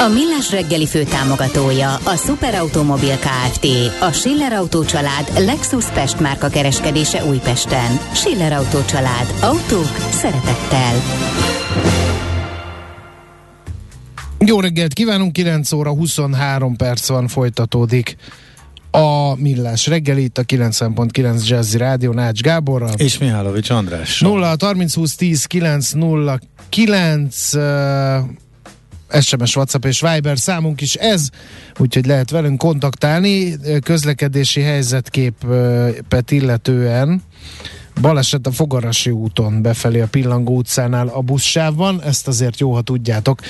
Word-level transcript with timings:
A 0.00 0.08
Millás 0.08 0.50
reggeli 0.50 0.86
főtámogatója 0.86 1.94
a 1.94 2.16
Superautomobil 2.16 3.18
KFT, 3.18 3.66
a 4.00 4.12
Schiller 4.12 4.52
Auto 4.52 4.84
család 4.84 5.32
Lexus 5.38 5.90
Pest 5.90 6.20
márka 6.20 6.48
kereskedése 6.48 7.24
Újpesten. 7.24 7.98
Schiller 8.12 8.52
Auto 8.52 8.84
család. 8.84 9.34
Autók 9.40 9.96
szeretettel. 10.10 10.94
Jó 14.38 14.60
reggelt 14.60 14.92
kívánunk, 14.92 15.32
9 15.32 15.72
óra 15.72 15.90
23 15.90 16.76
perc 16.76 17.08
van, 17.08 17.28
folytatódik 17.28 18.16
a 18.90 19.34
Millás 19.36 19.86
reggeli, 19.86 20.22
itt 20.22 20.38
a 20.38 20.42
90.9 20.42 21.46
Jazzy 21.46 21.76
Rádió 21.76 22.12
Nács 22.12 22.40
Gáborral. 22.40 22.94
És 22.96 23.18
Mihálovics 23.18 23.70
András. 23.70 24.20
0 24.20 24.54
30 24.58 24.94
20 24.94 25.14
10 25.14 25.44
9 25.44 25.90
0 25.92 26.38
9 26.68 27.54
uh, 27.54 27.60
SMS, 29.20 29.56
WhatsApp 29.56 29.84
és 29.84 30.00
Viber 30.00 30.38
számunk 30.38 30.80
is 30.80 30.94
ez, 30.94 31.28
úgyhogy 31.78 32.06
lehet 32.06 32.30
velünk 32.30 32.58
kontaktálni. 32.58 33.56
Közlekedési 33.82 34.60
helyzetképet 34.60 36.30
illetően 36.30 37.22
baleset 38.00 38.46
a 38.46 38.50
Fogarasi 38.52 39.10
úton 39.10 39.62
befelé 39.62 40.00
a 40.00 40.06
Pillangó 40.06 40.56
utcánál 40.56 41.08
a 41.08 41.20
buszsávban, 41.20 42.02
ezt 42.02 42.28
azért 42.28 42.60
jó, 42.60 42.74
ha 42.74 42.80
tudjátok. 42.80 43.40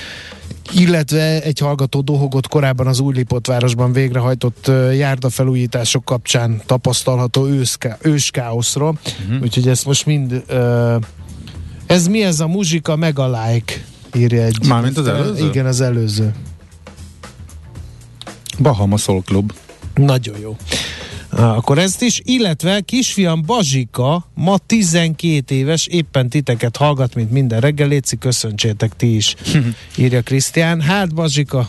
Illetve 0.73 1.41
egy 1.41 1.59
hallgató 1.59 2.01
dohogott 2.01 2.47
korábban 2.47 2.87
az 2.87 2.99
Újlipott 2.99 3.51
végrehajtott 3.93 4.71
járdafelújítások 4.93 6.05
kapcsán 6.05 6.61
tapasztalható 6.65 7.47
őszká, 7.47 7.97
őskáoszról, 8.01 8.99
uh-huh. 9.21 9.41
úgyhogy 9.41 9.67
ezt 9.67 9.85
most 9.85 10.05
mind 10.05 10.43
uh, 10.49 10.95
ez 11.85 12.07
mi 12.07 12.23
ez 12.23 12.39
a 12.39 12.47
muzsika, 12.47 12.95
meg 12.95 13.19
a 13.19 13.29
like 13.29 13.73
írja 14.15 14.43
egy... 14.43 14.67
Mármint 14.67 14.97
az 14.97 15.07
előző? 15.07 15.47
Igen, 15.47 15.65
az 15.65 15.81
előző. 15.81 16.33
Bahama 18.59 18.97
Soul 18.97 19.21
Club. 19.21 19.53
Nagyon 19.95 20.39
jó. 20.39 20.57
Akkor 21.29 21.77
ezt 21.77 22.01
is, 22.01 22.21
illetve 22.23 22.81
kisfiam 22.81 23.41
Bazsika 23.45 24.27
ma 24.33 24.57
12 24.57 25.55
éves, 25.55 25.87
éppen 25.87 26.29
titeket 26.29 26.77
hallgat, 26.77 27.15
mint 27.15 27.31
minden 27.31 27.59
reggel, 27.59 27.87
létszik, 27.87 28.19
köszöntsétek 28.19 28.95
ti 28.95 29.15
is, 29.15 29.35
írja 29.97 30.21
Krisztián. 30.21 30.81
Hát 30.81 31.13
Bazsika, 31.13 31.67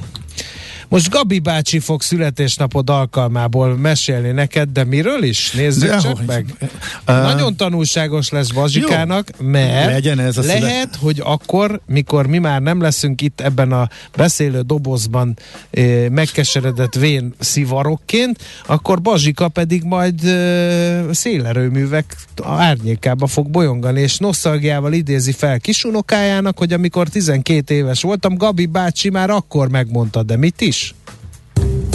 most 0.93 1.11
Gabi 1.11 1.39
bácsi 1.39 1.79
fog 1.79 2.03
születésnapod 2.03 2.91
alkalmából 2.91 3.77
mesélni 3.77 4.31
neked, 4.31 4.69
de 4.69 4.85
miről 4.85 5.23
is? 5.23 5.51
Nézzük 5.51 5.89
de 5.89 5.99
csak 5.99 6.17
hogy, 6.17 6.27
meg. 6.27 6.55
Uh, 6.61 6.71
Nagyon 7.07 7.57
tanulságos 7.57 8.29
lesz 8.29 8.51
Bazsikának, 8.51 9.29
jó, 9.41 9.47
mert 9.47 9.91
legyen 9.91 10.19
ez 10.19 10.39
a 10.39 10.43
lehet, 10.43 10.61
szület... 10.61 10.97
hogy 10.97 11.21
akkor, 11.25 11.81
mikor 11.87 12.27
mi 12.27 12.39
már 12.39 12.61
nem 12.61 12.81
leszünk 12.81 13.21
itt 13.21 13.41
ebben 13.41 13.73
a 13.73 13.89
beszélő 14.17 14.61
dobozban 14.61 15.37
eh, 15.71 16.09
megkeseredett 16.09 16.95
vén 16.95 17.35
szivarokként, 17.39 18.39
akkor 18.67 19.03
Bazsika 19.03 19.49
pedig 19.49 19.83
majd 19.83 20.25
eh, 20.25 21.05
szélerőművek 21.11 22.17
árnyékába 22.43 23.27
fog 23.27 23.51
bolyongani, 23.51 24.01
és 24.01 24.19
nosztalgiával 24.19 24.93
idézi 24.93 25.33
fel 25.33 25.61
kisunokájának, 25.61 26.59
hogy 26.59 26.73
amikor 26.73 27.09
12 27.09 27.75
éves 27.75 28.03
voltam, 28.03 28.37
Gabi 28.37 28.67
bácsi 28.67 29.11
már 29.11 29.31
akkor 29.31 29.69
megmondta, 29.69 30.23
de 30.23 30.37
mit 30.37 30.61
is? 30.61 30.82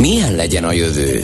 Milyen 0.01 0.35
legyen 0.35 0.63
a 0.63 0.71
jövő? 0.71 1.23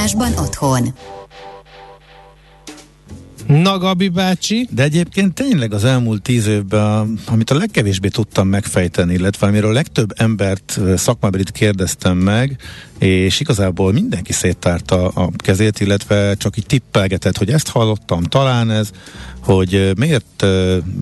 gazdálkodásban 0.00 0.44
otthon. 0.44 0.94
Na, 3.46 3.78
Gabi 3.78 4.08
bácsi. 4.08 4.68
De 4.70 4.82
egyébként 4.82 5.34
tényleg 5.34 5.72
az 5.72 5.84
elmúlt 5.84 6.22
tíz 6.22 6.46
évben, 6.46 7.18
amit 7.26 7.50
a 7.50 7.54
legkevésbé 7.54 8.08
tudtam 8.08 8.48
megfejteni, 8.48 9.14
illetve 9.14 9.46
amiről 9.46 9.70
a 9.70 9.72
legtöbb 9.72 10.12
embert, 10.16 10.80
szakmábelit 10.96 11.50
kérdeztem 11.50 12.16
meg, 12.16 12.56
és 12.98 13.40
igazából 13.40 13.92
mindenki 13.92 14.32
széttárta 14.32 15.08
a 15.08 15.30
kezét, 15.36 15.80
illetve 15.80 16.34
csak 16.34 16.56
így 16.56 16.66
tippelgetett, 16.66 17.36
hogy 17.36 17.50
ezt 17.50 17.68
hallottam, 17.68 18.22
talán 18.22 18.70
ez, 18.70 18.90
hogy 19.42 19.92
miért 19.96 20.46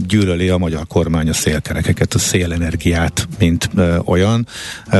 gyűlöli 0.06 0.48
a 0.48 0.58
magyar 0.58 0.86
kormány 0.86 1.28
a 1.28 1.32
szélkerekeket, 1.32 2.14
a 2.14 2.18
szélenergiát, 2.18 3.28
mint 3.38 3.70
olyan. 4.04 4.46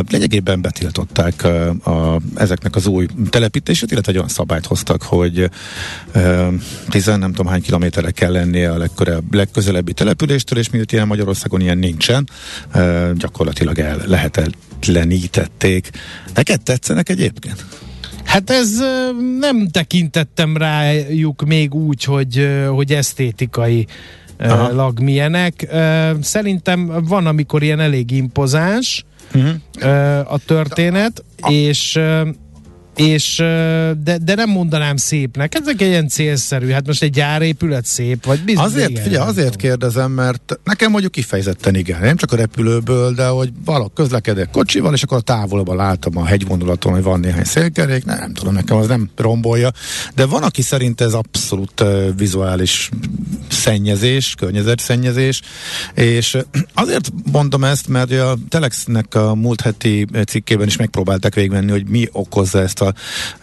Lényegében 0.08 0.60
betiltották 0.60 1.44
a, 1.44 1.68
a, 1.68 2.20
ezeknek 2.34 2.76
az 2.76 2.86
új 2.86 3.06
telepítését, 3.30 3.90
illetve 3.90 4.10
egy 4.10 4.18
olyan 4.18 4.28
szabályt 4.28 4.66
hoztak, 4.66 5.02
hogy 5.02 5.50
tizen 6.88 7.18
nem 7.18 7.32
tudom 7.32 7.46
hány 7.52 7.62
kilométerre 7.62 8.10
kell 8.10 8.32
lennie 8.32 8.72
a 8.72 8.88
legközelebbi 9.30 9.92
településtől, 9.92 10.58
és 10.58 10.70
miután 10.70 11.06
Magyarországon 11.06 11.60
ilyen 11.60 11.78
nincsen, 11.78 12.28
gyakorlatilag 13.14 13.78
el 13.78 14.02
lehetetlenítették. 14.06 15.90
Neked 16.34 16.60
tetszenek 16.62 17.08
egyébként? 17.08 17.64
Hát 18.28 18.50
ez 18.50 18.78
nem 19.38 19.68
tekintettem 19.68 20.56
rájuk 20.56 21.44
még 21.46 21.74
úgy, 21.74 22.04
hogy, 22.04 22.48
hogy 22.68 22.92
esztétikai 22.92 23.86
Aha. 24.38 24.72
lag 24.72 25.00
milyenek. 25.00 25.66
Szerintem 26.20 27.04
van, 27.08 27.26
amikor 27.26 27.62
ilyen 27.62 27.80
elég 27.80 28.10
impozáns 28.10 29.04
uh-huh. 29.34 30.32
a 30.32 30.38
történet, 30.46 31.24
és 31.48 32.00
és 32.98 33.36
de, 34.02 34.18
de 34.22 34.34
nem 34.34 34.50
mondanám 34.50 34.96
szépnek. 34.96 35.54
Ezek 35.54 35.80
ilyen 35.80 36.08
célszerű. 36.08 36.68
Hát 36.68 36.86
most 36.86 37.02
egy 37.02 37.10
gyárépület 37.10 37.84
szép, 37.84 38.24
vagy 38.24 38.40
bizony. 38.40 38.64
Azért, 38.64 38.90
igen, 38.90 39.02
figyelj, 39.02 39.28
azért 39.28 39.56
kérdezem, 39.56 40.10
mert 40.10 40.58
nekem 40.64 40.90
mondjuk 40.90 41.12
kifejezetten 41.12 41.74
igen. 41.74 42.00
Nem 42.00 42.16
csak 42.16 42.32
a 42.32 42.36
repülőből, 42.36 43.14
de 43.14 43.26
hogy 43.26 43.52
valak 43.64 43.94
közlekedek 43.94 44.50
kocsival, 44.50 44.94
és 44.94 45.02
akkor 45.02 45.16
a 45.16 45.20
távolban 45.20 45.76
látom 45.76 46.16
a 46.16 46.24
hegyvonulaton, 46.24 46.92
hogy 46.92 47.02
van 47.02 47.20
néhány 47.20 47.44
szélkerék. 47.44 48.04
Nem, 48.04 48.18
nem 48.18 48.34
tudom, 48.34 48.54
nekem 48.54 48.76
az 48.76 48.86
nem 48.86 49.10
rombolja. 49.16 49.70
De 50.14 50.26
van, 50.26 50.42
aki 50.42 50.62
szerint 50.62 51.00
ez 51.00 51.12
abszolút 51.12 51.80
uh, 51.80 52.16
vizuális 52.16 52.90
szennyezés, 53.48 54.34
környezetszennyezés, 54.38 55.40
és 55.94 56.36
azért 56.74 57.12
mondom 57.32 57.64
ezt, 57.64 57.88
mert 57.88 58.12
a 58.12 58.36
Telexnek 58.48 59.14
a 59.14 59.34
múlt 59.34 59.60
heti 59.60 60.06
cikkében 60.26 60.66
is 60.66 60.76
megpróbálták 60.76 61.34
végvenni, 61.34 61.70
hogy 61.70 61.86
mi 61.88 62.08
okozza 62.12 62.60
ezt 62.60 62.80
a 62.80 62.87
a 62.88 62.94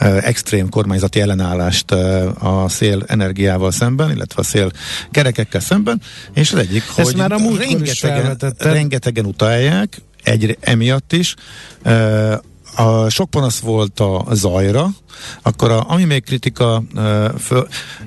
extrém 0.05 0.69
kormányzati 0.69 1.21
ellenállást 1.21 1.91
a 2.39 2.65
szél 2.67 3.03
energiával 3.07 3.71
szemben, 3.71 4.11
illetve 4.11 4.41
a 4.41 4.43
szél 4.43 4.71
kerekekkel 5.11 5.61
szemben, 5.61 6.01
és 6.33 6.51
az 6.51 6.59
egyik, 6.59 6.83
Ezt 6.95 7.07
hogy 7.07 7.15
már 7.15 7.31
a 7.31 7.37
rengetegen, 7.57 8.37
rengetegen 8.57 9.25
utálják, 9.25 10.01
egy, 10.23 10.57
emiatt 10.61 11.13
is, 11.13 11.35
a, 12.75 13.09
sok 13.09 13.29
panasz 13.29 13.59
volt 13.59 13.99
a 13.99 14.25
zajra, 14.31 14.89
akkor 15.41 15.71
a, 15.71 15.89
ami 15.89 16.03
még 16.03 16.23
kritika, 16.23 16.83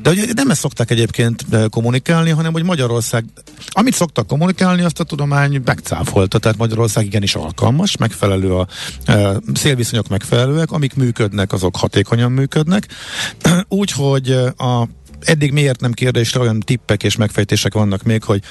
de 0.03 0.11
ugye 0.11 0.25
nem 0.35 0.51
ezt 0.51 0.61
szokták 0.61 0.91
egyébként 0.91 1.45
kommunikálni, 1.71 2.31
hanem 2.31 2.53
hogy 2.53 2.65
Magyarország, 2.65 3.25
amit 3.69 3.95
szoktak 3.95 4.27
kommunikálni, 4.27 4.83
azt 4.83 5.01
a 5.01 5.05
tudomány 5.05 5.63
megcáfolta, 5.65 6.39
tehát 6.39 6.59
Magyarország 6.59 7.05
igenis 7.05 7.35
alkalmas, 7.35 7.97
megfelelő 7.97 8.55
a, 8.55 8.67
a 9.07 9.41
szélviszonyok 9.55 10.09
megfelelőek, 10.09 10.71
amik 10.71 10.95
működnek, 10.95 11.53
azok 11.53 11.77
hatékonyan 11.77 12.33
működnek, 12.33 12.89
úgyhogy 13.69 14.31
a 14.57 14.89
eddig 15.21 15.53
miért 15.53 15.81
nem 15.81 15.93
kérdésre 15.93 16.41
olyan 16.41 16.61
tippek 16.61 17.03
és 17.03 17.17
megfejtések 17.17 17.73
vannak 17.75 18.03
még, 18.03 18.23
hogy 18.23 18.43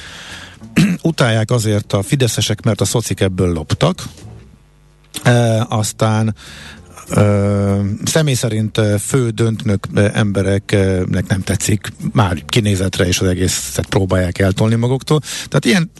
utálják 1.02 1.52
azért 1.52 1.94
a 1.94 2.02
fideszesek, 2.02 2.62
mert 2.62 2.82
a 2.82 2.86
szocik 2.86 3.20
ebből 3.20 3.54
loptak, 3.54 4.04
E, 5.28 5.66
aztán 5.70 6.36
ö, 7.10 7.82
személy 8.06 8.34
szerint 8.34 8.82
fő 9.00 9.30
döntnök 9.30 9.88
embereknek 10.14 11.28
nem 11.28 11.42
tetszik, 11.42 11.88
már 12.14 12.44
kinézetre 12.46 13.08
és 13.08 13.20
az 13.20 13.28
egészet 13.28 13.86
próbálják 13.86 14.40
eltolni 14.40 14.76
maguktól. 14.76 15.20
Tehát 15.20 15.66
ilyen 15.66 15.92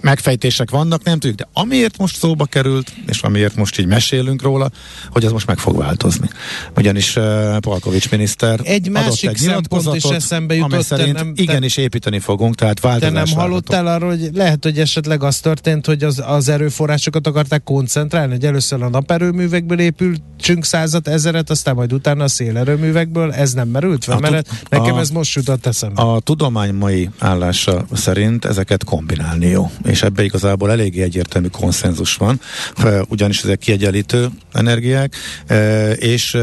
megfejtések 0.00 0.70
vannak, 0.70 1.02
nem 1.02 1.18
tudjuk, 1.18 1.38
de 1.38 1.48
amiért 1.52 1.98
most 1.98 2.16
szóba 2.16 2.44
került, 2.44 2.92
és 3.06 3.22
amiért 3.22 3.56
most 3.56 3.78
így 3.78 3.86
mesélünk 3.86 4.42
róla, 4.42 4.70
hogy 5.10 5.24
ez 5.24 5.32
most 5.32 5.46
meg 5.46 5.58
fog 5.58 5.76
változni. 5.76 6.28
Ugyanis 6.76 7.16
uh, 7.16 7.56
Palkovics 7.56 8.10
miniszter 8.10 8.60
egy 8.62 8.90
másik 8.90 9.28
egy 9.28 9.36
szempont 9.36 9.94
is 9.94 10.04
eszembe 10.04 10.54
jutott, 10.54 10.82
szerint 10.82 11.12
nem, 11.12 11.32
igenis 11.36 11.74
te, 11.74 11.82
építeni 11.82 12.18
fogunk, 12.18 12.54
tehát 12.54 12.80
változás 12.80 13.12
Te 13.12 13.18
nem 13.24 13.38
hallottál 13.40 13.86
arról, 13.86 14.08
hogy 14.08 14.30
lehet, 14.34 14.64
hogy 14.64 14.78
esetleg 14.78 15.22
az 15.22 15.38
történt, 15.38 15.86
hogy 15.86 16.02
az, 16.02 16.22
az 16.26 16.48
erőforrásokat 16.48 17.26
akarták 17.26 17.62
koncentrálni, 17.62 18.32
hogy 18.32 18.44
először 18.44 18.82
a 18.82 18.88
naperőművekből 18.88 19.80
épültsünk 19.80 20.64
százat, 20.64 21.08
ezeret, 21.08 21.50
aztán 21.50 21.74
majd 21.74 21.92
utána 21.92 22.24
a 22.24 22.28
szélerőművekből, 22.28 23.32
ez 23.32 23.52
nem 23.52 23.68
merült 23.68 24.04
fel, 24.04 24.18
mert 24.18 24.66
nekem 24.68 24.94
a, 24.94 24.98
ez 25.00 25.10
most 25.10 25.34
jutott 25.34 25.66
eszembe. 25.66 26.02
A 26.02 26.20
tudomány 26.20 26.74
mai 26.74 27.10
állása 27.18 27.86
szerint 27.92 28.44
ezeket 28.44 28.84
kombinálni 28.84 29.37
jó. 29.46 29.70
És 29.84 30.02
ebbe 30.02 30.22
igazából 30.22 30.70
eléggé 30.70 31.02
egyértelmű 31.02 31.46
konszenzus 31.48 32.16
van, 32.16 32.40
ugyanis 33.08 33.42
ezek 33.42 33.58
kiegyenlítő 33.58 34.28
energiák, 34.52 35.14
és 35.94 36.38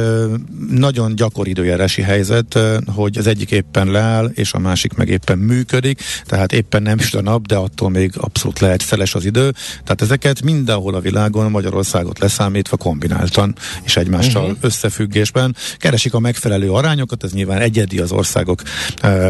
nagyon 0.70 1.16
gyakori 1.16 1.50
időjárási 1.50 2.02
helyzet, 2.02 2.60
hogy 2.86 3.18
az 3.18 3.28
egyik 3.28 3.52
éppen 3.52 3.88
leáll, 3.88 4.32
és 4.34 4.54
a 4.54 4.60
másik 4.60 4.94
meg 4.94 5.10
éppen 5.10 5.38
működik, 5.38 6.02
tehát 6.26 6.54
éppen 6.54 6.82
nem 6.82 7.00
is 7.00 7.14
a 7.14 7.22
nap, 7.22 7.46
de 7.48 7.56
attól 7.56 7.90
még 7.90 8.12
abszolút 8.18 8.60
lehet 8.60 8.82
szeles 8.82 9.16
az 9.16 9.26
idő. 9.26 9.54
Tehát 9.84 10.02
ezeket 10.02 10.42
mindenhol 10.42 10.96
a 10.96 11.00
világon, 11.00 11.52
Magyarországot 11.52 12.20
leszámítva 12.20 12.78
kombináltan 12.78 13.56
és 13.84 13.98
egymással 13.98 14.44
uh-huh. 14.44 14.58
összefüggésben 14.62 15.56
keresik 15.78 16.14
a 16.14 16.20
megfelelő 16.20 16.72
arányokat, 16.72 17.24
ez 17.24 17.32
nyilván 17.32 17.62
egyedi 17.62 18.00
az 18.00 18.12
országok 18.12 18.62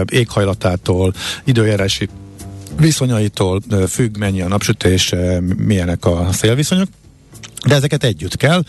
éghajlatától, 0.09 1.13
időjárási 1.43 2.09
viszonyaitól 2.77 3.61
függ, 3.89 4.17
mennyi 4.17 4.41
a 4.41 4.47
napsütés, 4.47 5.13
milyenek 5.57 6.05
a 6.05 6.27
szélviszonyok. 6.31 6.87
De 7.67 7.75
ezeket 7.75 8.03
együtt 8.03 8.35
kell, 8.35 8.63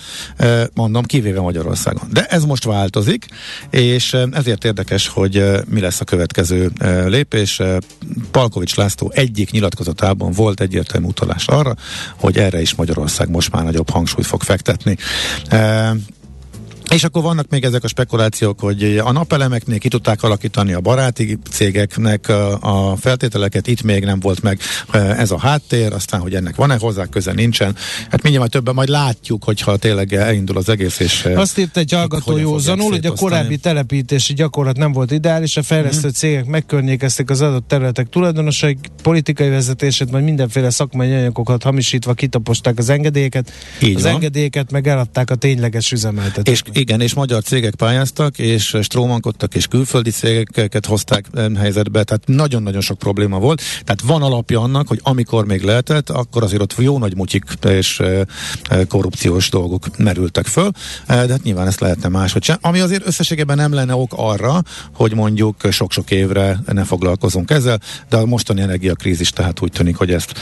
mondom, 0.75 1.05
kivéve 1.05 1.41
Magyarországon. 1.41 2.09
De 2.13 2.27
ez 2.27 2.45
most 2.45 2.65
változik, 2.65 3.27
és 3.71 4.17
ezért 4.33 4.65
érdekes, 4.65 5.09
hogy 5.09 5.45
mi 5.69 5.81
lesz 5.81 6.01
a 6.01 6.05
következő 6.05 6.71
lépés. 7.07 7.61
Palkovics 8.31 8.77
László 8.77 9.11
egyik 9.15 9.51
nyilatkozatában 9.51 10.33
volt 10.33 10.61
egyértelmű 10.61 11.07
utalás 11.07 11.47
arra, 11.47 11.75
hogy 12.17 12.39
erre 12.39 12.61
is 12.61 12.75
Magyarország 12.75 13.31
most 13.31 13.53
már 13.53 13.65
nagyobb 13.65 13.91
hangsúlyt 13.91 14.27
fog 14.27 14.43
fektetni. 14.43 14.97
És 16.91 17.05
akkor 17.05 17.23
vannak 17.23 17.49
még 17.49 17.65
ezek 17.65 17.85
a 17.85 17.89
spekulációk, 17.89 18.61
hogy 18.61 18.99
a 19.05 19.13
napelemeknél 19.13 19.79
ki 19.79 19.89
tudták 19.89 20.23
alakítani 20.23 20.73
a 20.73 20.81
baráti 20.81 21.39
cégeknek 21.51 22.29
a 22.61 22.97
feltételeket, 23.01 23.67
itt 23.67 23.83
még 23.83 24.05
nem 24.05 24.21
volt 24.21 24.43
meg 24.43 24.61
ez 24.93 25.31
a 25.31 25.39
háttér, 25.39 25.93
aztán, 25.93 26.21
hogy 26.21 26.35
ennek 26.35 26.57
van-e 26.57 26.77
hozzá 26.79 27.05
köze, 27.07 27.33
nincsen. 27.33 27.77
Hát 28.11 28.23
mindjárt 28.23 28.51
többen 28.51 28.75
majd 28.75 28.89
látjuk, 28.89 29.45
hogyha 29.45 29.77
tényleg 29.77 30.15
elindul 30.15 30.57
az 30.57 30.69
egész. 30.69 30.99
És 30.99 31.25
Azt 31.35 31.59
írt 31.59 31.77
egy 31.77 31.93
hallgató 31.93 32.37
józanul, 32.37 32.91
hogy 32.91 33.07
a 33.07 33.13
korábbi 33.13 33.57
telepítési 33.57 34.35
gyakorlat 34.35 34.77
nem 34.77 34.93
volt 34.93 35.11
ideális, 35.11 35.57
a 35.57 35.63
fejlesztő 35.63 36.09
mm. 36.09 36.11
cégek 36.11 36.45
megkörnyékezték 36.45 37.31
az 37.31 37.41
adott 37.41 37.69
területek 37.69 38.09
tulajdonosai, 38.09 38.79
politikai 39.03 39.49
vezetését, 39.49 40.11
majd 40.11 40.25
mindenféle 40.25 40.71
szakmai 40.71 41.13
anyagokat 41.13 41.63
hamisítva 41.63 42.15
kitaposták 42.15 42.79
az 42.79 42.89
engedélyeket, 42.89 43.53
Így 43.83 43.97
az 43.97 44.03
van. 44.03 44.13
engedélyeket 44.13 44.71
meg 44.71 44.87
eladták 44.87 45.31
a 45.31 45.35
tényleges 45.35 45.93
üzemeltetőknek. 45.93 46.76
Igen, 46.77 47.01
és 47.01 47.15
magyar 47.15 47.43
cégek 47.43 47.75
pályáztak, 47.75 48.39
és 48.39 48.77
strómankodtak, 48.83 49.55
és 49.55 49.67
külföldi 49.67 50.11
cégeket 50.11 50.87
hozták 50.87 51.27
helyzetbe, 51.59 52.05
tehát 52.05 52.27
nagyon-nagyon 52.27 52.81
sok 52.81 52.99
probléma 52.99 53.39
volt. 53.39 53.63
Tehát 53.85 54.01
van 54.05 54.23
alapja 54.23 54.61
annak, 54.61 54.89
hogy 54.89 55.01
amikor 55.03 55.47
még 55.47 55.63
lehetett, 55.63 56.11
akkor 56.11 56.43
azért 56.43 56.63
ott 56.63 56.75
jó 56.79 56.99
nagy 56.99 57.17
mutyik 57.17 57.45
és 57.69 58.03
korrupciós 58.89 59.51
dolgok 59.51 59.97
merültek 59.99 60.47
föl, 60.47 60.71
de 61.07 61.15
hát 61.15 61.43
nyilván 61.43 61.67
ezt 61.67 61.81
lehetne 61.81 62.09
máshogy 62.09 62.45
sem. 62.45 62.57
Ami 62.61 62.81
azért 62.81 63.07
összességében 63.07 63.57
nem 63.57 63.73
lenne 63.73 63.95
ok 63.95 64.13
arra, 64.17 64.63
hogy 64.95 65.15
mondjuk 65.15 65.57
sok-sok 65.71 66.11
évre 66.11 66.59
ne 66.67 66.85
foglalkozunk 66.85 67.51
ezzel, 67.51 67.81
de 68.09 68.17
a 68.17 68.27
mostani 68.27 68.61
energiakrízis 68.61 69.31
tehát 69.31 69.63
úgy 69.63 69.73
tűnik, 69.73 69.97
hogy 69.97 70.11
ezt 70.11 70.33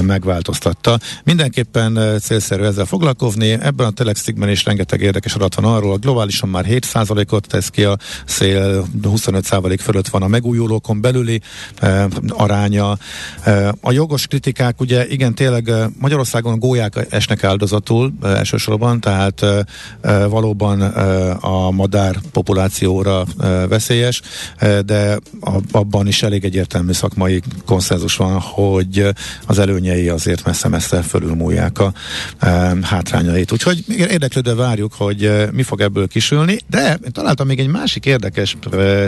megváltoztatta. 0.00 0.98
Mindenképpen 1.24 2.18
célszerű 2.20 2.62
ezzel 2.62 2.84
foglalkozni, 2.84 3.50
ebben 3.50 3.86
a 3.86 3.90
telexikben 3.90 4.48
is 4.48 4.64
rengeteg 4.64 5.00
érdekes 5.00 5.34
adat 5.34 5.48
adat 5.56 5.70
van 5.70 5.76
arról, 5.76 5.96
globálisan 5.96 6.48
már 6.48 6.64
7%-ot 6.68 7.46
tesz 7.46 7.68
ki 7.68 7.84
a 7.84 7.96
szél, 8.24 8.86
25% 9.02 9.78
fölött 9.80 10.08
van 10.08 10.22
a 10.22 10.28
megújulókon 10.28 11.00
belüli 11.00 11.40
e, 11.76 12.08
aránya. 12.28 12.98
E, 13.44 13.74
a 13.80 13.92
jogos 13.92 14.26
kritikák, 14.26 14.80
ugye 14.80 15.06
igen, 15.08 15.34
tényleg 15.34 15.68
eh, 15.68 15.84
Magyarországon 15.98 16.58
gólyák 16.58 17.06
esnek 17.10 17.44
áldozatul 17.44 18.12
e, 18.22 18.26
elsősorban, 18.26 19.00
tehát 19.00 19.42
e, 19.42 20.26
valóban 20.26 20.82
e, 20.82 21.30
a 21.40 21.70
madár 21.70 22.16
populációra 22.32 23.24
e, 23.38 23.66
veszélyes, 23.66 24.20
e, 24.56 24.82
de 24.82 25.18
a, 25.40 25.50
abban 25.70 26.06
is 26.06 26.22
elég 26.22 26.44
egyértelmű 26.44 26.92
szakmai 26.92 27.42
konszenzus 27.64 28.16
van, 28.16 28.38
hogy 28.40 29.06
az 29.46 29.58
előnyei 29.58 30.08
azért 30.08 30.44
messze-messze 30.44 31.02
fölülmúlják 31.02 31.78
a 31.78 31.92
e, 32.38 32.76
hátrányait. 32.82 33.52
Úgyhogy 33.52 33.84
érdeklődve 33.88 34.54
várjuk, 34.54 34.92
hogy 34.92 35.39
mi 35.52 35.62
fog 35.62 35.80
ebből 35.80 36.08
kisülni, 36.08 36.58
de 36.70 36.98
én 37.04 37.12
találtam 37.12 37.46
még 37.46 37.58
egy 37.58 37.68
másik 37.68 38.06
érdekes 38.06 38.56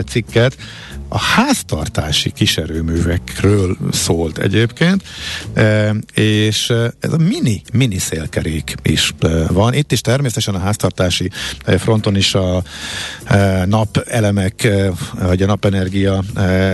cikket, 0.07 0.57
a 1.07 1.19
háztartási 1.19 2.31
kiserőművekről 2.31 3.77
szólt 3.91 4.37
egyébként, 4.37 5.03
és 6.13 6.73
ez 6.99 7.13
a 7.13 7.17
mini, 7.17 7.61
mini 7.73 7.97
szélkerék 7.97 8.75
is 8.83 9.13
van. 9.47 9.73
Itt 9.73 9.91
is 9.91 10.01
természetesen 10.01 10.55
a 10.55 10.59
háztartási 10.59 11.29
fronton 11.77 12.15
is 12.15 12.35
a 12.35 12.63
napelemek, 13.65 14.67
vagy 15.19 15.41
a 15.41 15.45
napenergia 15.45 16.23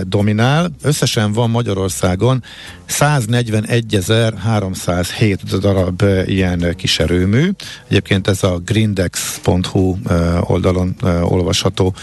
dominál. 0.02 0.70
Összesen 0.82 1.32
van 1.32 1.50
Magyarországon 1.50 2.44
141.307 2.88 5.58
darab 5.60 6.02
ilyen 6.26 6.74
kiserőmű. 6.76 7.50
Egyébként 7.88 8.28
ez 8.28 8.42
a 8.42 8.58
grindex.hu 9.50 9.96
oldalon 10.40 10.94
olvasható 11.22 11.94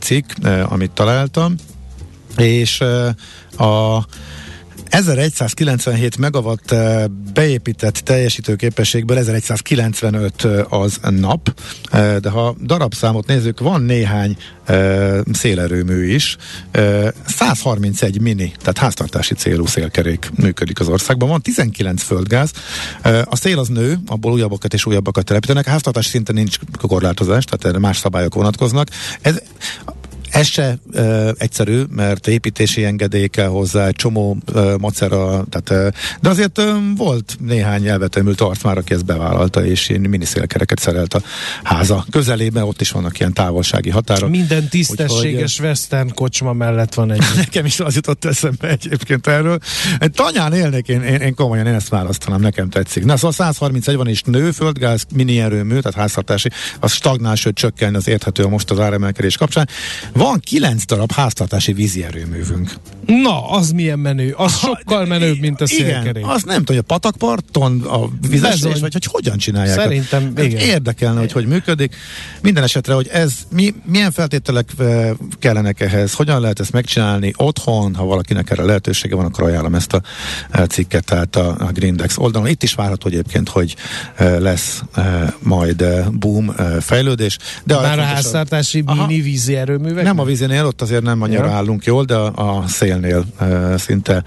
cikk, 0.00 0.30
amit 0.68 0.90
találtam. 0.90 1.54
És 2.36 2.80
a 3.56 4.06
1197 4.92 6.16
megawatt 6.16 6.74
beépített 7.34 7.94
teljesítőképességből 7.94 9.18
1195 9.18 10.48
az 10.68 11.00
nap, 11.10 11.60
de 12.20 12.30
ha 12.30 12.56
darabszámot 12.64 13.26
nézzük, 13.26 13.60
van 13.60 13.82
néhány 13.82 14.36
szélerőmű 15.32 16.14
is. 16.14 16.36
131 17.26 18.20
mini, 18.20 18.52
tehát 18.58 18.78
háztartási 18.78 19.34
célú 19.34 19.66
szélkerék 19.66 20.30
működik 20.36 20.80
az 20.80 20.88
országban. 20.88 21.28
Van 21.28 21.42
19 21.42 22.02
földgáz. 22.02 22.50
A 23.24 23.36
szél 23.36 23.58
az 23.58 23.68
nő, 23.68 23.98
abból 24.06 24.32
újabbakat 24.32 24.74
és 24.74 24.86
újabbakat 24.86 25.24
telepítenek. 25.24 25.66
A 25.66 25.70
háztartási 25.70 26.08
szinten 26.08 26.34
nincs 26.34 26.56
korlátozás, 26.80 27.44
tehát 27.44 27.64
erre 27.64 27.78
más 27.78 27.98
szabályok 27.98 28.34
vonatkoznak. 28.34 28.88
Ez 29.20 29.42
ez 30.42 30.48
se 30.48 30.78
uh, 30.94 31.28
egyszerű, 31.38 31.82
mert 31.90 32.26
építési 32.26 32.84
engedély 32.84 33.26
kell 33.26 33.46
hozzá, 33.46 33.86
egy 33.86 33.94
csomó 33.94 34.36
uh, 34.54 34.78
macera, 34.78 35.44
tehát, 35.50 35.86
uh, 35.86 35.98
de 36.20 36.28
azért 36.28 36.58
uh, 36.58 36.66
volt 36.96 37.36
néhány 37.40 37.86
elvetemült 37.86 38.40
arc 38.40 38.62
már, 38.62 38.78
aki 38.78 38.94
ezt 38.94 39.04
bevállalta, 39.04 39.64
és 39.64 39.88
én 39.88 40.00
miniszélkereket 40.00 40.78
szerelt 40.78 41.14
a 41.14 41.22
háza 41.62 42.04
közelében, 42.10 42.62
ott 42.62 42.80
is 42.80 42.90
vannak 42.90 43.18
ilyen 43.18 43.32
távolsági 43.32 43.90
határok. 43.90 44.30
Minden 44.30 44.68
tisztességes 44.68 45.52
Úgyhogy, 45.52 45.66
western 45.66 46.14
kocsma 46.14 46.52
mellett 46.52 46.94
van 46.94 47.12
egy. 47.12 47.22
nekem 47.36 47.64
is 47.64 47.80
az 47.80 47.94
jutott 47.94 48.24
eszembe 48.24 48.68
egyébként 48.68 49.26
erről. 49.26 49.58
Egy 49.98 50.10
tanyán 50.10 50.52
élnék, 50.52 50.88
én, 50.88 51.02
én, 51.02 51.20
én 51.20 51.34
komolyan 51.34 51.66
én 51.66 51.74
ezt 51.74 51.88
választanám, 51.88 52.40
nekem 52.40 52.68
tetszik. 52.68 53.04
Na 53.04 53.16
szóval 53.16 53.32
131 53.32 53.96
van 53.96 54.08
is 54.08 54.22
nő, 54.22 54.50
földgáz, 54.50 55.06
mini 55.14 55.40
erőmű, 55.40 55.78
tehát 55.78 55.98
háztartási, 55.98 56.48
az 56.80 56.92
stagnál, 56.92 57.34
sőt 57.34 57.54
csökken, 57.54 57.94
az 57.94 58.08
érthető 58.08 58.46
most 58.46 58.70
az 58.70 58.80
áremelkedés 58.80 59.36
kapcsán. 59.36 59.68
Van 60.12 60.31
van 60.32 60.40
kilenc 60.40 60.84
darab 60.84 61.12
háztartási 61.12 61.72
vízi 61.72 62.04
erőművünk. 62.04 62.72
Na, 63.06 63.50
az 63.50 63.70
milyen 63.70 63.98
menő. 63.98 64.34
Az 64.36 64.60
ha, 64.60 64.66
sokkal 64.66 65.06
menőbb, 65.06 65.38
mint 65.38 65.60
a 65.60 65.66
szélkerék. 65.66 66.16
Igen, 66.16 66.28
azt 66.28 66.44
nem 66.44 66.56
tudom, 66.56 66.76
hogy 66.76 66.76
a 66.76 66.82
patakparton 66.82 67.80
a 67.80 68.08
vizesés, 68.28 68.80
vagy 68.80 68.92
hogy 68.92 69.04
hogyan 69.04 69.36
csinálják. 69.36 69.78
Szerintem, 69.78 70.32
igen. 70.36 70.60
Érdekelne, 70.60 71.20
hogy 71.20 71.32
hogy 71.32 71.46
működik. 71.46 71.96
Minden 72.42 72.62
esetre, 72.62 72.94
hogy 72.94 73.08
ez, 73.12 73.32
mi, 73.50 73.74
milyen 73.84 74.12
feltételek 74.12 74.70
kellenek 75.38 75.80
ehhez, 75.80 76.14
hogyan 76.14 76.40
lehet 76.40 76.60
ezt 76.60 76.72
megcsinálni 76.72 77.32
otthon, 77.36 77.94
ha 77.94 78.04
valakinek 78.04 78.50
erre 78.50 78.62
lehetősége 78.62 79.14
van, 79.14 79.24
akkor 79.24 79.44
ajánlom 79.44 79.74
ezt 79.74 79.92
a 79.92 80.02
cikket, 80.68 81.04
tehát 81.04 81.36
a, 81.36 81.56
a 81.58 81.72
Grindex 81.72 82.18
oldalon. 82.18 82.48
Itt 82.48 82.62
is 82.62 82.74
várható 82.74 83.08
egyébként, 83.08 83.48
hogy 83.48 83.76
lesz 84.18 84.82
majd 85.38 85.84
boom 86.12 86.54
fejlődés. 86.80 87.38
De 87.64 87.80
Már 87.80 87.98
a, 87.98 88.02
a 88.02 88.04
háztartási 88.04 88.82
mini 88.86 89.20
vízi 89.20 89.56
erőművek? 89.56 90.04
Nem 90.12 90.20
a 90.20 90.24
vízénél, 90.24 90.66
ott 90.66 90.82
azért 90.82 91.02
nem 91.02 91.22
annyira 91.22 91.44
ja. 91.44 91.52
állunk 91.52 91.84
jól, 91.84 92.04
de 92.04 92.14
a, 92.14 92.58
a 92.58 92.66
szélnél 92.66 93.24
e, 93.38 93.78
szinte 93.78 94.24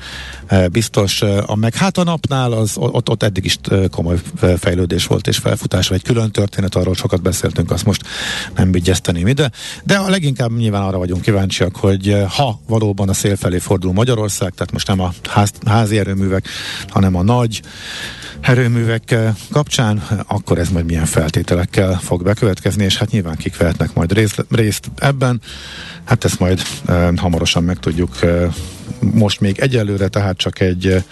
e, 0.48 0.68
biztos. 0.68 1.22
A 1.46 1.56
meg 1.56 1.76
hát 1.76 1.98
a 1.98 2.04
napnál 2.04 2.52
az, 2.52 2.78
ott, 2.78 3.10
ott 3.10 3.24
eddig 3.24 3.46
is 3.46 3.60
komoly 3.92 4.20
fejlődés 4.58 5.08
volt 5.08 5.28
és 5.28 5.38
felfutás, 5.38 5.88
vagy 5.88 6.04
külön 6.04 6.32
történet, 6.32 6.76
arról 6.76 6.96
sokat 6.96 7.22
beszéltünk, 7.22 7.72
azt 7.72 7.86
most 7.86 8.04
nem 8.56 8.72
vigyezteném 8.72 9.28
ide. 9.28 9.52
De 9.84 9.96
a 9.96 10.10
leginkább 10.10 10.52
nyilván 10.58 10.82
arra 10.82 10.98
vagyunk 10.98 11.22
kíváncsiak, 11.22 11.76
hogy 11.76 12.24
ha 12.30 12.60
valóban 12.68 13.10
a 13.10 13.14
szél 13.14 13.36
felé 13.36 13.58
fordul 13.58 13.94
Magyarország, 13.94 14.54
tehát 14.54 14.72
most 14.72 14.88
nem 14.88 15.00
a 15.00 15.14
ház, 15.30 15.52
házi 15.66 16.00
erőművek, 16.00 16.48
hanem 16.88 17.16
a 17.16 17.24
nagy 17.24 17.62
erőművek 18.46 19.16
kapcsán, 19.52 20.04
akkor 20.28 20.58
ez 20.58 20.70
majd 20.70 20.86
milyen 20.86 21.06
feltételekkel 21.06 22.00
fog 22.04 22.24
bekövetkezni, 22.24 22.84
és 22.84 22.98
hát 22.98 23.12
nyilván 23.12 23.36
kik 23.36 23.58
vehetnek 23.58 23.94
majd 23.94 24.14
részt, 24.14 24.46
részt 24.50 24.92
ebben. 24.96 25.42
Hát 26.04 26.24
ezt 26.24 26.40
majd 26.40 26.62
e, 26.86 27.12
hamarosan 27.16 27.64
megtudjuk. 27.64 28.22
E, 28.22 28.48
most 29.00 29.40
még 29.40 29.60
egyelőre, 29.60 30.08
tehát 30.08 30.38
csak 30.38 30.60
egy 30.60 31.04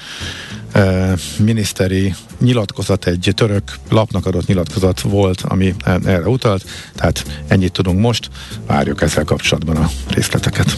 e, 0.72 1.14
miniszteri 1.38 2.14
nyilatkozat, 2.40 3.06
egy 3.06 3.32
török 3.36 3.64
lapnak 3.90 4.26
adott 4.26 4.48
nyilatkozat 4.48 5.02
volt, 5.02 5.42
ami 5.42 5.76
erre 5.86 6.28
utalt, 6.28 6.66
tehát 6.96 7.26
ennyit 7.48 7.72
tudunk 7.72 8.00
most, 8.00 8.30
várjuk 8.68 9.02
ezzel 9.02 9.24
kapcsolatban 9.24 9.76
a 9.76 9.90
részleteket. 10.10 10.78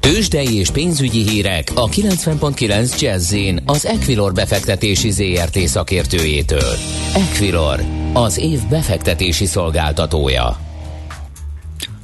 Tőzsdei 0.00 0.58
és 0.58 0.70
pénzügyi 0.70 1.28
hírek 1.28 1.68
a 1.74 1.88
90.9 1.88 3.00
jazz 3.00 3.34
az 3.64 3.86
Equilor 3.86 4.32
befektetési 4.32 5.10
ZRT 5.10 5.58
szakértőjétől. 5.58 6.74
Equilor, 7.14 7.80
az 8.12 8.38
év 8.38 8.60
befektetési 8.68 9.46
szolgáltatója. 9.46 10.56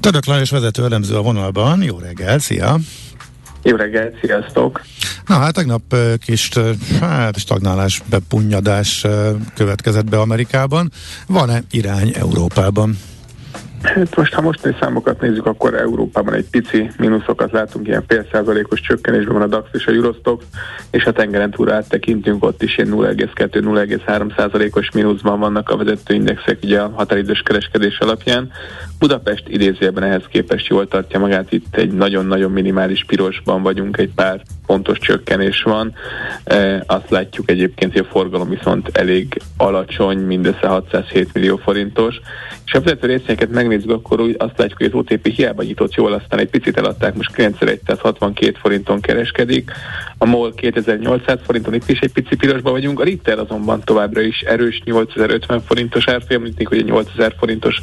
Török 0.01 0.27
Lajos 0.27 0.51
vezető 0.51 0.85
elemző 0.85 1.17
a 1.17 1.23
vonalban. 1.23 1.83
Jó 1.83 1.99
reggel, 1.99 2.39
szia! 2.39 2.77
Jó 3.63 3.77
reggel, 3.77 4.11
sziasztok! 4.21 4.81
Na 5.27 5.35
hát 5.35 5.55
tegnap 5.55 5.97
kis 6.25 6.51
hát, 7.01 7.39
stagnálás, 7.39 8.03
bepunnyadás 8.11 9.07
következett 9.55 10.09
be 10.09 10.19
Amerikában. 10.19 10.91
Van-e 11.27 11.63
irány 11.71 12.13
Európában? 12.15 12.99
Hát 13.83 14.17
most, 14.17 14.35
ha 14.35 14.41
mostani 14.41 14.77
számokat 14.81 15.21
nézzük, 15.21 15.47
akkor 15.47 15.75
Európában 15.75 16.35
egy 16.35 16.47
pici 16.51 16.91
mínuszokat 16.99 17.53
látunk, 17.53 17.87
ilyen 17.87 18.05
fél 18.09 18.27
százalékos 18.33 18.81
csökkenésben 18.81 19.33
van 19.33 19.43
a 19.43 19.47
DAX 19.47 19.69
és 19.73 19.87
a 19.87 19.91
Eurostox, 19.91 20.45
és 20.91 21.05
a 21.05 21.13
tengeren 21.13 21.51
túl 21.51 21.73
áttekintünk, 21.73 22.45
ott 22.45 22.63
is 22.63 22.79
ilyen 22.79 22.91
0,2-0,3 22.93 24.37
százalékos 24.37 24.91
mínuszban 24.91 25.39
vannak 25.39 25.69
a 25.69 25.77
vezető 25.77 26.15
indexek, 26.15 26.59
ugye 26.63 26.81
a 26.81 26.93
határidős 26.95 27.43
kereskedés 27.45 27.99
alapján. 27.99 28.51
Budapest 29.03 29.49
idézőjelben 29.49 30.03
ehhez 30.03 30.23
képest 30.29 30.67
jól 30.67 30.89
tartja 30.89 31.19
magát, 31.19 31.53
itt 31.53 31.77
egy 31.77 31.93
nagyon-nagyon 31.93 32.51
minimális 32.51 33.05
pirosban 33.05 33.63
vagyunk, 33.63 33.97
egy 33.97 34.11
pár 34.15 34.43
pontos 34.67 34.99
csökkenés 34.99 35.63
van. 35.63 35.95
E, 36.45 36.85
azt 36.87 37.11
látjuk 37.11 37.51
egyébként, 37.51 37.93
hogy 37.93 38.01
a 38.01 38.11
forgalom 38.13 38.49
viszont 38.49 38.91
elég 38.93 39.41
alacsony, 39.57 40.19
mindössze 40.19 40.67
607 40.67 41.33
millió 41.33 41.57
forintos. 41.57 42.21
És 42.65 42.73
ha 42.73 42.81
vezető 42.81 43.07
részényeket 43.07 43.51
megnézzük, 43.51 43.91
akkor 43.91 44.21
úgy 44.21 44.35
azt 44.39 44.59
látjuk, 44.59 44.79
hogy 44.79 44.87
az 44.87 44.95
OTP 44.95 45.27
hiába 45.27 45.63
nyitott 45.63 45.95
jól, 45.95 46.13
aztán 46.13 46.39
egy 46.39 46.51
picit 46.51 46.77
eladták, 46.77 47.15
most 47.15 47.35
9162 47.35 48.59
forinton 48.61 49.01
kereskedik, 49.01 49.71
a 50.19 50.27
MOL 50.27 50.55
2800 50.55 51.39
forinton 51.45 51.75
itt 51.75 51.89
is 51.89 51.99
egy 51.99 52.13
pici 52.13 52.37
pirosba 52.37 52.71
vagyunk, 52.71 53.01
a 53.01 53.05
Ritter 53.05 53.39
azonban 53.39 53.81
továbbra 53.85 54.21
is 54.21 54.41
erős 54.41 54.83
8050 54.85 55.61
forintos 55.61 56.09
árfolyam, 56.09 56.43
hogy 56.65 56.79
a 56.79 56.83
8000 56.83 57.35
forintos 57.39 57.77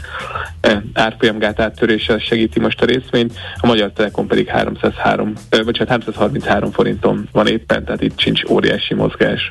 e, 0.61 0.83
árfolyamgát 1.09 1.59
áttöréssel 1.59 2.17
segíti 2.17 2.59
most 2.59 2.81
a 2.81 2.85
részvényt, 2.85 3.33
a 3.55 3.67
Magyar 3.67 3.91
Telekom 3.91 4.27
pedig 4.27 4.47
303, 4.47 5.33
vagy 5.49 5.77
333 5.87 6.71
forinton 6.71 7.29
van 7.31 7.47
éppen, 7.47 7.85
tehát 7.85 8.01
itt 8.01 8.19
sincs 8.19 8.43
óriási 8.49 8.93
mozgás. 8.93 9.49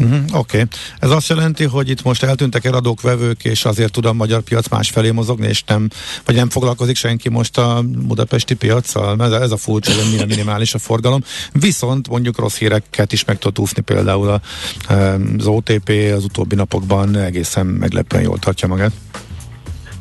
Uh-huh, 0.00 0.18
Oké. 0.32 0.36
Okay. 0.36 0.64
Ez 0.98 1.10
azt 1.10 1.28
jelenti, 1.28 1.64
hogy 1.64 1.90
itt 1.90 2.02
most 2.02 2.22
eltűntek 2.22 2.64
eladók, 2.64 3.00
vevők, 3.00 3.44
és 3.44 3.64
azért 3.64 3.92
tud 3.92 4.04
a 4.04 4.12
magyar 4.12 4.42
piac 4.42 4.68
másfelé 4.68 5.10
mozogni, 5.10 5.46
és 5.46 5.62
nem, 5.62 5.88
vagy 6.24 6.34
nem 6.34 6.50
foglalkozik 6.50 6.96
senki 6.96 7.28
most 7.28 7.58
a 7.58 7.82
budapesti 8.06 8.54
piacsal? 8.54 9.20
A, 9.20 9.42
ez 9.42 9.50
a 9.50 9.56
furcsa, 9.56 9.92
hogy 9.92 10.10
milyen 10.10 10.26
minimális 10.26 10.74
a 10.74 10.78
forgalom. 10.78 11.22
Viszont 11.52 12.08
mondjuk 12.08 12.38
rossz 12.38 12.56
híreket 12.56 13.12
is 13.12 13.24
meg 13.24 13.38
tud 13.38 13.58
úszni, 13.58 13.82
például 13.82 14.40
az 15.38 15.46
OTP 15.46 15.92
az 16.16 16.24
utóbbi 16.24 16.54
napokban 16.54 17.16
egészen 17.16 17.66
meglepően 17.66 18.22
jól 18.22 18.38
tartja 18.38 18.68
magát. 18.68 18.92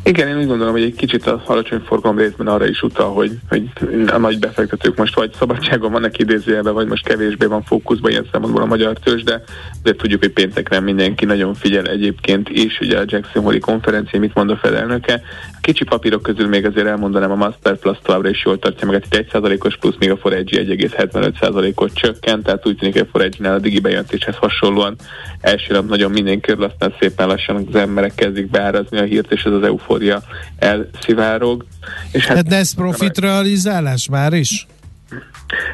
Igen, 0.07 0.27
én 0.27 0.37
úgy 0.37 0.47
gondolom, 0.47 0.73
hogy 0.73 0.83
egy 0.83 0.95
kicsit 0.95 1.27
a 1.27 1.41
alacsony 1.45 1.79
forgalom 1.79 2.17
részben 2.17 2.47
arra 2.47 2.67
is 2.67 2.81
utal, 2.81 3.13
hogy, 3.13 3.39
hogy 3.49 3.69
a 4.11 4.17
nagy 4.17 4.39
befektetők 4.39 4.97
most 4.97 5.15
vagy 5.15 5.33
szabadságon 5.33 5.91
vannak 5.91 6.17
idézőjelben, 6.17 6.73
vagy 6.73 6.87
most 6.87 7.07
kevésbé 7.07 7.45
van 7.45 7.63
fókuszban 7.63 8.11
ilyen 8.11 8.27
szempontból 8.31 8.61
a 8.61 8.65
magyar 8.65 8.93
tőzs, 8.99 9.23
de, 9.23 9.43
de 9.83 9.93
tudjuk, 9.95 10.19
hogy 10.19 10.31
péntekre 10.31 10.79
mindenki 10.79 11.25
nagyon 11.25 11.53
figyel 11.53 11.85
egyébként, 11.85 12.49
és 12.49 12.79
ugye 12.79 12.97
a 12.99 13.03
Jackson 13.05 13.43
Hole 13.43 13.59
konferencia, 13.59 14.19
mit 14.19 14.33
mond 14.33 14.49
a 14.49 14.57
felelnöke. 14.57 15.21
Kicsi 15.65 15.83
papírok 15.83 16.21
közül 16.21 16.47
még 16.47 16.65
azért 16.65 16.87
elmondanám, 16.87 17.31
a 17.31 17.35
Master 17.35 17.77
Plus 17.77 17.97
továbbra 18.03 18.29
is 18.29 18.43
jól 18.45 18.59
tartja 18.59 18.87
meg, 18.87 19.03
itt 19.05 19.27
1%-os 19.31 19.77
plusz, 19.77 19.95
még 19.99 20.11
a 20.11 20.17
Forage 20.17 20.63
1,75%-ot 20.63 21.93
csökkent, 21.93 22.43
tehát 22.43 22.67
úgy 22.67 22.77
tűnik, 22.77 22.93
hogy 22.93 23.07
a 23.07 23.09
Forage-nál 23.11 23.53
a 23.53 23.59
digi 23.59 23.79
bejelentéshez 23.79 24.35
hasonlóan 24.35 24.95
első 25.41 25.73
nap 25.73 25.87
nagyon 25.87 26.11
mindenki 26.11 26.39
körül, 26.39 26.63
aztán 26.63 26.93
szépen 26.99 27.27
lassan 27.27 27.65
az 27.67 27.75
emberek 27.75 28.15
kezdik 28.15 28.49
beárazni 28.49 28.97
a 28.97 29.03
hírt, 29.03 29.31
és 29.31 29.43
ez 29.43 29.51
az 29.51 29.63
eufória 29.63 30.21
elszivárog. 30.57 31.65
És 32.11 32.25
hát, 32.25 32.35
hát 32.35 32.53
ez 32.53 32.73
profitrealizálás 32.73 34.09
már 34.09 34.33
is? 34.33 34.67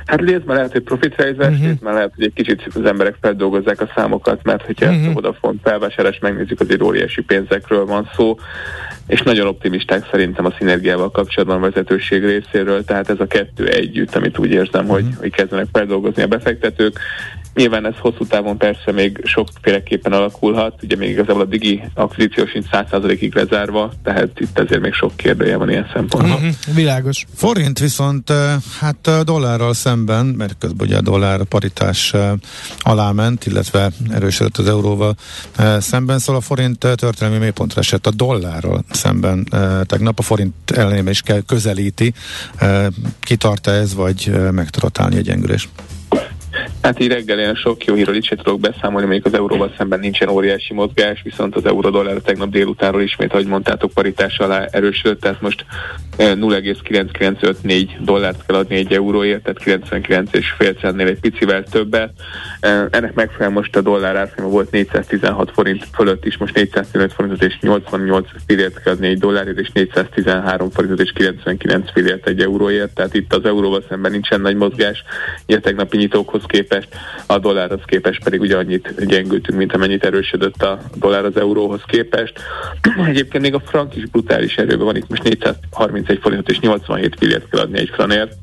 Hát 0.05 0.19
részben 0.19 0.55
lehet, 0.55 0.71
hogy 0.71 0.81
profitrealizás, 0.81 1.51
uh-huh. 1.51 1.65
részben 1.65 1.93
lehet, 1.93 2.11
hogy 2.15 2.23
egy 2.23 2.33
kicsit 2.33 2.67
az 2.75 2.85
emberek 2.85 3.15
feldolgozzák 3.21 3.81
a 3.81 3.91
számokat, 3.95 4.43
mert 4.43 4.65
hogyha 4.65 4.85
uh-huh. 4.85 5.01
ezt 5.01 5.09
a 5.09 5.13
Vodafone 5.13 5.59
felvásárlás 5.63 6.19
megnézzük, 6.19 6.59
azért 6.59 6.81
óriási 6.81 7.21
pénzekről 7.21 7.85
van 7.85 8.09
szó, 8.15 8.37
és 9.07 9.21
nagyon 9.21 9.47
optimisták 9.47 10.07
szerintem 10.11 10.45
a 10.45 10.53
szinergiával 10.57 11.11
kapcsolatban 11.11 11.57
a 11.57 11.69
vezetőség 11.69 12.23
részéről, 12.23 12.83
tehát 12.83 13.09
ez 13.09 13.19
a 13.19 13.27
kettő 13.27 13.67
együtt, 13.67 14.15
amit 14.15 14.37
úgy 14.37 14.51
érzem, 14.51 14.83
uh-huh. 14.83 14.95
hogy, 14.95 15.15
hogy 15.19 15.31
kezdenek 15.31 15.67
feldolgozni 15.71 16.23
a 16.23 16.27
befektetők, 16.27 16.99
Nyilván 17.53 17.85
ez 17.85 17.93
hosszú 17.99 18.25
távon 18.25 18.57
persze 18.57 18.91
még 18.91 19.21
sokféleképpen 19.23 20.11
alakulhat, 20.11 20.83
ugye 20.83 20.95
még 20.95 21.09
igazából 21.09 21.41
a 21.41 21.45
digi 21.45 21.83
akvizíció 21.93 22.45
sincs 22.45 22.65
100%-ig 22.71 23.35
lezárva, 23.35 23.91
tehát 24.03 24.39
itt 24.39 24.59
azért 24.59 24.81
még 24.81 24.93
sok 24.93 25.15
kérdője 25.15 25.57
van 25.57 25.69
ilyen 25.69 25.89
szempontból. 25.93 26.39
Mm-hmm, 26.39 26.49
világos. 26.75 27.25
Forint 27.35 27.79
viszont 27.79 28.33
hát 28.79 29.23
dollárral 29.23 29.73
szemben, 29.73 30.25
mert 30.25 30.55
közben 30.59 30.87
ugye 30.87 30.97
a 30.97 31.01
dollár 31.01 31.43
paritás 31.43 32.13
alá 32.79 33.11
ment, 33.11 33.45
illetve 33.45 33.91
erősödött 34.11 34.57
az 34.57 34.67
euróval 34.67 35.15
szemben, 35.79 36.19
szóval 36.19 36.41
a 36.41 36.43
forint 36.43 36.77
történelmi 36.77 37.37
mélypontra 37.37 37.81
esett 37.81 38.07
a 38.07 38.11
dollárral 38.11 38.83
szemben 38.91 39.47
tegnap, 39.83 40.19
a 40.19 40.21
forint 40.21 40.53
ellenében 40.71 41.11
is 41.11 41.21
kell 41.21 41.41
közelíti. 41.41 42.13
Kitart 43.19 43.67
ez, 43.67 43.93
vagy 43.93 44.31
meg 44.51 44.69
tudott 44.69 44.97
állni 44.97 45.15
egy 45.15 45.23
gyengülés? 45.23 45.69
Hát 46.81 46.99
így 46.99 47.07
reggel 47.07 47.37
ilyen 47.37 47.55
sok 47.55 47.85
jó 47.85 47.93
hírról 47.93 48.15
is 48.15 48.27
tudok 48.27 48.59
beszámolni, 48.59 49.05
mondjuk 49.05 49.25
az 49.25 49.33
euróval 49.33 49.73
szemben 49.77 49.99
nincsen 49.99 50.29
óriási 50.29 50.73
mozgás, 50.73 51.21
viszont 51.23 51.55
az 51.55 51.65
euró 51.65 51.89
dollár 51.89 52.17
tegnap 52.17 52.49
délutánról 52.49 53.01
ismét, 53.01 53.31
ahogy 53.31 53.45
mondtátok, 53.45 53.91
paritás 53.91 54.37
alá 54.39 54.65
erősödött, 54.65 55.21
tehát 55.21 55.41
most 55.41 55.65
0,9954 56.17 57.89
eh, 57.89 57.95
dollárt 57.99 58.45
kell 58.45 58.55
adni 58.57 58.75
egy 58.75 58.93
euróért, 58.93 59.43
tehát 59.43 59.59
99 59.59 60.33
és 60.33 60.49
fél 60.57 60.73
centnél 60.73 61.07
egy 61.07 61.19
picivel 61.19 61.63
többet. 61.63 62.11
Eh, 62.59 62.85
ennek 62.91 63.13
megfelelően 63.13 63.51
most 63.51 63.75
a 63.75 63.81
dollár 63.81 64.15
árfolyama 64.15 64.53
volt 64.53 64.71
416 64.71 65.51
forint 65.51 65.87
fölött 65.93 66.25
is, 66.25 66.37
most 66.37 66.55
415 66.55 67.13
forintot 67.13 67.43
és 67.43 67.57
88 67.61 68.27
fillért 68.45 68.83
kell 68.83 68.93
adni 68.93 69.07
egy 69.07 69.19
dollárért, 69.19 69.59
és 69.59 69.69
413 69.73 70.69
forintot 70.69 70.99
és 70.99 71.11
99 71.11 71.91
fillért 71.91 72.27
egy 72.27 72.41
euróért, 72.41 72.93
tehát 72.93 73.13
itt 73.13 73.33
az 73.33 73.45
euróval 73.45 73.83
szemben 73.89 74.11
nincsen 74.11 74.41
nagy 74.41 74.55
mozgás, 74.55 75.03
ilyen 75.45 75.61
tegnapi 75.61 75.97
nyitókhoz 75.97 76.43
képest, 76.47 76.69
a 77.25 77.39
dollárhoz 77.39 77.81
képest 77.85 78.23
pedig 78.23 78.39
ugye 78.39 78.57
annyit 78.57 79.05
gyengültünk, 79.05 79.57
mint 79.57 79.73
amennyit 79.73 80.05
erősödött 80.05 80.63
a 80.63 80.79
dollár 80.95 81.25
az 81.25 81.37
euróhoz 81.37 81.81
képest. 81.85 82.33
Egyébként 83.07 83.43
még 83.43 83.53
a 83.53 83.59
frank 83.59 83.95
is 83.95 84.05
brutális 84.05 84.55
erőben 84.57 84.85
van, 84.85 84.95
itt 84.95 85.09
most 85.09 85.23
431 85.23 86.19
forintot 86.21 86.49
és 86.49 86.59
87 86.59 87.15
fillért 87.19 87.49
kell 87.49 87.59
adni 87.59 87.79
egy 87.79 87.91
franért 87.93 88.33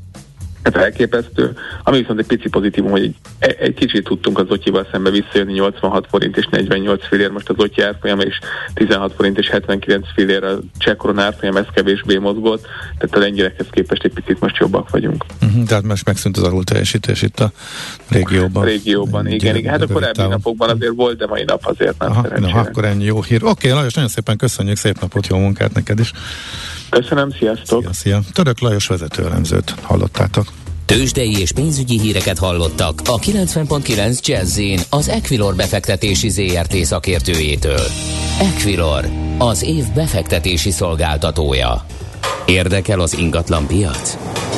ez 0.62 0.74
elképesztő. 0.74 1.56
Ami 1.82 1.98
viszont 1.98 2.18
egy 2.18 2.26
pici 2.26 2.48
pozitívum, 2.48 2.90
hogy 2.90 3.02
egy, 3.02 3.56
egy 3.60 3.74
kicsit 3.74 4.04
tudtunk 4.04 4.38
az 4.38 4.46
Otyival 4.48 4.86
szembe 4.90 5.10
visszajönni 5.10 5.52
86 5.52 6.06
forint 6.10 6.36
és 6.36 6.46
48 6.50 7.06
fillér, 7.06 7.30
most 7.30 7.48
az 7.48 7.56
Otyi 7.58 7.82
árfolyam 7.82 8.20
és 8.20 8.38
16 8.74 9.14
forint 9.14 9.38
és 9.38 9.48
79 9.48 10.06
fillér 10.14 10.44
a 10.44 10.58
csekkoron 10.78 11.18
árfolyam, 11.18 11.56
ez 11.56 11.64
kevésbé 11.74 12.16
mozgott, 12.16 12.66
tehát 12.98 13.16
a 13.16 13.18
lengyelekhez 13.18 13.66
képest 13.70 14.04
egy 14.04 14.12
picit 14.12 14.40
most 14.40 14.56
jobbak 14.56 14.90
vagyunk. 14.90 15.24
Uh-huh, 15.42 15.64
tehát 15.64 15.84
most 15.84 16.06
megszűnt 16.06 16.36
az 16.36 16.42
alul 16.42 16.64
teljesítés 16.64 17.22
itt 17.22 17.40
a 17.40 17.50
régióban. 18.08 18.62
A 18.62 18.66
régióban, 18.66 19.26
igen, 19.26 19.38
igen. 19.38 19.56
igen. 19.56 19.70
Hát 19.70 19.82
a 19.82 19.86
korábbi 19.92 20.22
napokban 20.22 20.70
azért 20.70 20.94
volt, 20.94 21.18
de 21.18 21.26
mai 21.26 21.44
nap 21.44 21.60
azért 21.62 21.98
nem 21.98 22.10
Aha, 22.10 22.38
na, 22.38 22.48
akkor 22.48 22.84
ennyi 22.84 23.04
jó 23.04 23.22
hír. 23.22 23.44
Oké, 23.44 23.50
okay, 23.50 23.70
Lajos, 23.70 23.94
nagyon 23.94 24.10
szépen 24.10 24.36
köszönjük, 24.36 24.76
szép 24.76 25.00
napot, 25.00 25.26
jó 25.26 25.38
munkát 25.38 25.74
neked 25.74 25.98
is. 25.98 26.12
Köszönöm, 26.90 27.30
sziasztok! 27.30 27.80
Szia, 27.80 27.92
szia. 27.92 28.20
Török 28.32 28.60
Lajos 28.60 28.86
vezetőelemzőt 28.86 29.74
hallottátok. 29.82 30.46
Tőzsdei 30.84 31.40
és 31.40 31.52
pénzügyi 31.52 32.00
híreket 32.00 32.38
hallottak 32.38 33.00
a 33.04 33.18
90.9 33.18 34.26
jazz 34.26 34.60
az 34.90 35.08
Equilor 35.08 35.54
befektetési 35.54 36.28
ZRT 36.28 36.74
szakértőjétől. 36.74 37.80
Equilor, 38.40 39.04
az 39.38 39.62
év 39.62 39.84
befektetési 39.94 40.70
szolgáltatója. 40.70 41.84
Érdekel 42.46 43.00
az 43.00 43.18
ingatlan 43.18 43.66
piac? 43.66 44.16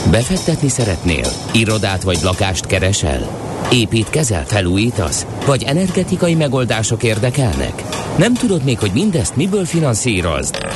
Befektetni 0.08 0.68
szeretnél? 0.68 1.26
Irodát 1.52 2.02
vagy 2.02 2.18
lakást 2.22 2.66
keresel? 2.66 3.28
Építkezel, 3.72 4.46
felújítasz? 4.46 5.26
Vagy 5.46 5.62
energetikai 5.62 6.34
megoldások 6.34 7.02
érdekelnek? 7.02 7.82
Nem 8.18 8.34
tudod 8.34 8.64
még, 8.64 8.78
hogy 8.78 8.90
mindezt 8.94 9.36
miből 9.36 9.64
finanszírozd? 9.64 10.66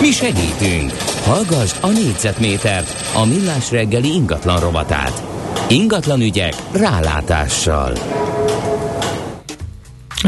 Mi 0.00 0.10
segítünk! 0.10 0.92
Hallgass 1.24 1.74
a 1.80 1.88
négyzetmétert, 1.88 2.94
a 3.14 3.26
millás 3.26 3.70
reggeli 3.70 4.12
ingatlan 4.12 4.60
rovatát. 4.60 5.22
Ingatlan 5.68 6.20
ügyek 6.20 6.54
rálátással. 6.72 7.92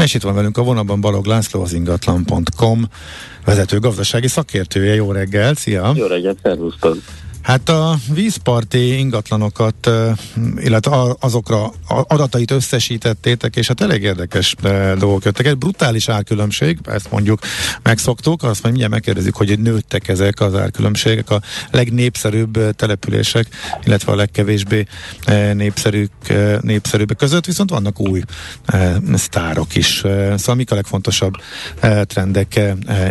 És 0.01 0.13
itt 0.13 0.21
van 0.21 0.35
velünk 0.35 0.57
a 0.57 0.63
vonalban 0.63 1.01
Balog 1.01 1.25
László, 1.25 1.61
az 1.61 1.73
ingatlan.com 1.73 2.85
vezető 3.45 3.79
gazdasági 3.79 4.27
szakértője. 4.27 4.95
Jó 4.95 5.11
reggel, 5.11 5.53
szia! 5.53 5.91
Jó 5.95 6.05
reggel, 6.05 6.35
szervusztok! 6.43 6.97
Hát 7.41 7.69
a 7.69 7.97
vízparti 8.13 8.97
ingatlanokat, 8.97 9.89
illetve 10.55 11.15
azokra 11.19 11.71
adatait 11.87 12.51
összesítettétek, 12.51 13.55
és 13.55 13.67
hát 13.67 13.81
elég 13.81 14.03
érdekes 14.03 14.55
dolgok 14.97 15.23
jöttek. 15.23 15.45
Egy 15.45 15.57
brutális 15.57 16.09
árkülönbség, 16.09 16.77
ezt 16.85 17.11
mondjuk 17.11 17.39
megszoktuk, 17.83 18.43
azt 18.43 18.61
majd 18.61 18.63
mindjárt 18.63 18.91
megkérdezik, 18.91 19.33
hogy 19.33 19.59
nőttek 19.59 20.07
ezek 20.07 20.39
az 20.39 20.55
árkülönbségek, 20.55 21.29
a 21.29 21.41
legnépszerűbb 21.71 22.75
települések, 22.75 23.47
illetve 23.83 24.11
a 24.11 24.15
legkevésbé 24.15 24.85
népszerűk, 25.53 26.11
népszerűbbek 26.61 27.17
között, 27.17 27.45
viszont 27.45 27.69
vannak 27.69 27.99
új 27.99 28.21
sztárok 29.13 29.75
is. 29.75 29.97
Szóval 30.35 30.55
mik 30.55 30.71
a 30.71 30.75
legfontosabb 30.75 31.33
trendek 32.03 32.59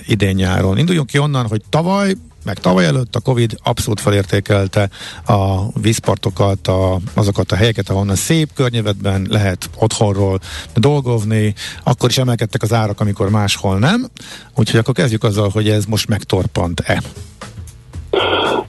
idén-nyáron? 0.06 0.78
Induljunk 0.78 1.08
ki 1.08 1.18
onnan, 1.18 1.46
hogy 1.46 1.62
tavaly 1.68 2.14
meg 2.48 2.58
tavaly 2.58 2.84
előtt 2.84 3.16
a 3.16 3.20
Covid 3.20 3.56
abszolút 3.62 4.00
felértékelte 4.00 4.90
a 5.26 5.68
vízpartokat, 5.80 6.68
a, 6.68 7.00
azokat 7.14 7.52
a 7.52 7.56
helyeket, 7.56 7.90
ahonnan 7.90 8.16
szép 8.16 8.48
környezetben 8.54 9.26
lehet 9.28 9.70
otthonról 9.76 10.40
dolgozni, 10.74 11.54
akkor 11.84 12.08
is 12.08 12.18
emelkedtek 12.18 12.62
az 12.62 12.72
árak, 12.72 13.00
amikor 13.00 13.30
máshol 13.30 13.78
nem. 13.78 14.08
Úgyhogy 14.54 14.80
akkor 14.80 14.94
kezdjük 14.94 15.24
azzal, 15.24 15.48
hogy 15.48 15.68
ez 15.68 15.84
most 15.84 16.08
megtorpant-e. 16.08 17.02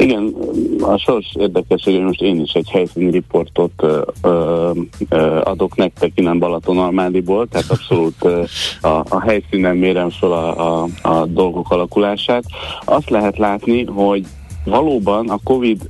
Igen, 0.01 0.33
a 0.81 0.97
sors 0.97 1.35
érdekes, 1.39 1.83
hogy 1.83 2.01
most 2.01 2.21
én 2.21 2.39
is 2.39 2.53
egy 2.53 2.69
helyszíni 2.69 3.11
riportot 3.11 3.71
ö, 3.77 4.01
ö, 4.21 4.71
adok 5.43 5.75
nektek 5.75 6.11
innen 6.15 6.39
Balatonalmádiból, 6.39 7.47
tehát 7.47 7.69
abszolút 7.69 8.15
ö, 8.21 8.43
a, 8.81 9.03
a 9.09 9.21
helyszínen 9.21 9.77
mérem 9.77 10.09
fel 10.09 10.31
a, 10.31 10.83
a, 10.83 10.87
a 11.01 11.25
dolgok 11.25 11.71
alakulását. 11.71 12.43
Azt 12.85 13.09
lehet 13.09 13.37
látni, 13.37 13.83
hogy 13.85 14.25
valóban 14.65 15.29
a 15.29 15.39
Covid 15.43 15.89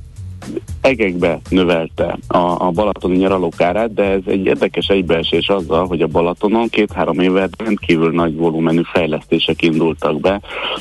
egekbe 0.80 1.40
növelte 1.48 2.18
a, 2.26 2.38
a 2.38 2.70
balatoni 2.70 3.16
nyaralók 3.16 3.60
árát, 3.60 3.94
de 3.94 4.02
ez 4.02 4.20
egy 4.26 4.44
érdekes 4.44 4.86
egybeesés 4.86 5.48
azzal, 5.48 5.86
hogy 5.86 6.02
a 6.02 6.06
Balatonon 6.06 6.68
két-három 6.68 7.18
éve 7.18 7.48
rendkívül 7.58 8.10
nagy 8.10 8.36
volumenű 8.36 8.82
fejlesztések 8.92 9.62
indultak 9.62 10.20
be. 10.20 10.40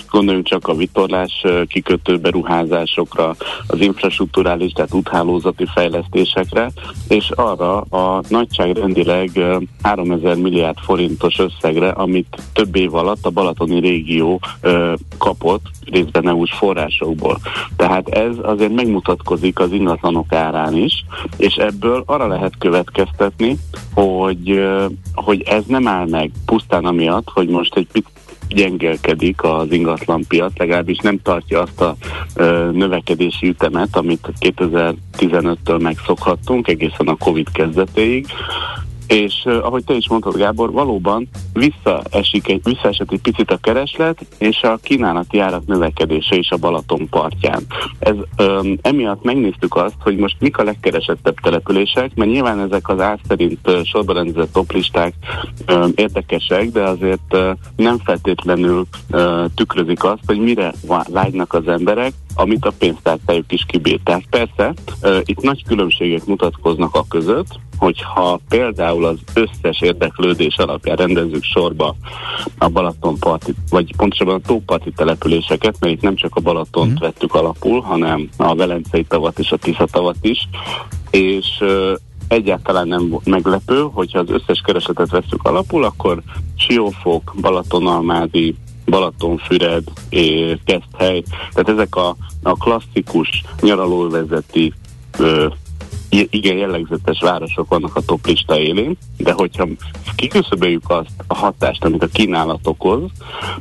Gondoljunk 0.09 0.47
csak 0.47 0.67
a 0.67 0.75
vitorlás 0.75 1.45
kikötő 1.67 2.17
beruházásokra, 2.17 3.35
az 3.67 3.79
infrastruktúrális, 3.81 4.71
tehát 4.71 4.93
úthálózati 4.93 5.65
fejlesztésekre, 5.73 6.71
és 7.07 7.29
arra 7.35 7.81
a 7.81 8.23
nagyságrendileg 8.29 9.29
3000 9.81 10.35
milliárd 10.35 10.77
forintos 10.77 11.39
összegre, 11.39 11.89
amit 11.89 12.37
több 12.53 12.75
év 12.75 12.95
alatt 12.95 13.25
a 13.25 13.29
balatoni 13.29 13.79
régió 13.79 14.39
kapott, 15.19 15.65
részben 15.85 16.27
EU-s 16.27 16.53
forrásokból. 16.53 17.39
Tehát 17.75 18.07
ez 18.07 18.35
azért 18.41 18.73
megmutatkozik 18.73 19.59
az 19.59 19.71
ingatlanok 19.71 20.33
árán 20.33 20.77
is, 20.77 21.05
és 21.37 21.55
ebből 21.55 22.03
arra 22.05 22.27
lehet 22.27 22.53
következtetni, 22.59 23.57
hogy, 23.93 24.67
hogy 25.13 25.41
ez 25.41 25.63
nem 25.67 25.87
áll 25.87 26.07
meg 26.07 26.31
pusztán 26.45 26.85
amiatt, 26.85 27.29
hogy 27.29 27.47
most 27.47 27.75
egy 27.75 27.87
picit 27.91 28.19
gyengelkedik 28.49 29.43
az 29.43 29.71
ingatlan 29.71 30.23
piac, 30.27 30.57
legalábbis 30.57 30.97
nem 30.97 31.21
tartja 31.21 31.61
azt 31.61 31.81
a 31.81 31.95
ö, 32.35 32.69
növekedési 32.73 33.47
ütemet, 33.47 33.95
amit 33.95 34.31
2015-től 34.39 35.81
megszokhattunk 35.81 36.67
egészen 36.67 37.07
a 37.07 37.15
Covid 37.15 37.51
kezdetéig, 37.51 38.25
és 39.09 39.45
ahogy 39.45 39.83
te 39.83 39.93
is 39.93 40.09
mondtad, 40.09 40.37
Gábor, 40.37 40.71
valóban 40.71 41.29
visszaesik 41.53 42.47
egy, 42.47 42.61
visszaesett 42.63 43.11
egy 43.11 43.21
picit 43.21 43.51
a 43.51 43.57
kereslet, 43.57 44.25
és 44.37 44.61
a 44.61 44.79
kínálati 44.83 45.39
árak 45.39 45.65
növekedése 45.65 46.35
is 46.35 46.51
a 46.51 46.57
Balaton 46.57 47.09
partján. 47.09 47.63
Ez, 47.99 48.15
um, 48.37 48.77
emiatt 48.81 49.23
megnéztük 49.23 49.75
azt, 49.75 49.95
hogy 49.99 50.17
most 50.17 50.35
mik 50.39 50.57
a 50.57 50.63
legkeresettebb 50.63 51.39
települések, 51.39 52.15
mert 52.15 52.31
nyilván 52.31 52.59
ezek 52.59 52.89
az 52.89 52.99
ár 52.99 53.19
szerint 53.27 53.59
sorban 53.83 54.15
rendezett 54.15 54.53
toplisták 54.53 55.13
érdekesek, 55.95 56.69
de 56.69 56.83
azért 56.83 57.33
uh, 57.33 57.49
nem 57.75 57.97
feltétlenül 57.97 58.85
uh, 59.11 59.45
tükrözik 59.55 60.03
azt, 60.03 60.23
hogy 60.25 60.39
mire 60.39 60.73
vágynak 61.09 61.53
az 61.53 61.67
emberek, 61.67 62.13
amit 62.39 62.65
a 62.65 62.73
pénztárcájuk 62.79 63.51
is 63.51 63.65
kibír. 63.67 63.99
Tehát 64.03 64.23
persze, 64.29 64.73
itt 65.23 65.41
nagy 65.41 65.63
különbségek 65.65 66.25
mutatkoznak 66.25 66.95
a 66.95 67.05
között, 67.09 67.59
hogyha 67.77 68.39
például 68.49 69.05
az 69.05 69.17
összes 69.33 69.81
érdeklődés 69.81 70.57
alapján 70.57 70.95
rendezzük 70.95 71.43
sorba 71.43 71.95
a 72.57 72.69
Balatonparti, 72.69 73.53
vagy 73.69 73.95
pontosabban 73.95 74.35
a 74.35 74.47
tóparti 74.47 74.91
településeket, 74.91 75.75
mert 75.79 75.93
itt 75.93 76.01
nem 76.01 76.15
csak 76.15 76.35
a 76.35 76.41
Balatont 76.41 76.91
mm. 76.91 77.03
vettük 77.03 77.33
alapul, 77.33 77.81
hanem 77.81 78.29
a 78.37 78.55
Velencei 78.55 79.03
tavat 79.03 79.39
és 79.39 79.51
a 79.51 79.57
Tisza 79.57 79.85
tavat 79.85 80.17
is, 80.21 80.49
és 81.09 81.63
egyáltalán 82.27 82.87
nem 82.87 83.17
meglepő, 83.23 83.87
hogyha 83.93 84.19
az 84.19 84.29
összes 84.29 84.61
keresetet 84.65 85.09
veszük 85.09 85.43
alapul, 85.43 85.83
akkor 85.83 86.21
Siófok, 86.55 87.35
Balatonalmádi, 87.41 88.55
Balatonfüred, 88.89 89.83
Keszthely, 90.65 91.23
tehát 91.53 91.69
ezek 91.69 91.95
a, 91.95 92.15
a 92.43 92.53
klasszikus 92.53 93.43
nyaralóvezeti 93.61 94.73
igen 96.09 96.57
jellegzetes 96.57 97.19
városok 97.19 97.69
vannak 97.69 97.95
a 97.95 98.01
top 98.01 98.25
lista 98.25 98.59
élén, 98.59 98.97
de 99.17 99.31
hogyha 99.31 99.67
kiküszöböljük 100.15 100.89
azt 100.89 101.23
a 101.27 101.35
hatást, 101.35 101.83
amit 101.83 102.03
a 102.03 102.07
kínálat 102.07 102.67
okoz, 102.67 103.01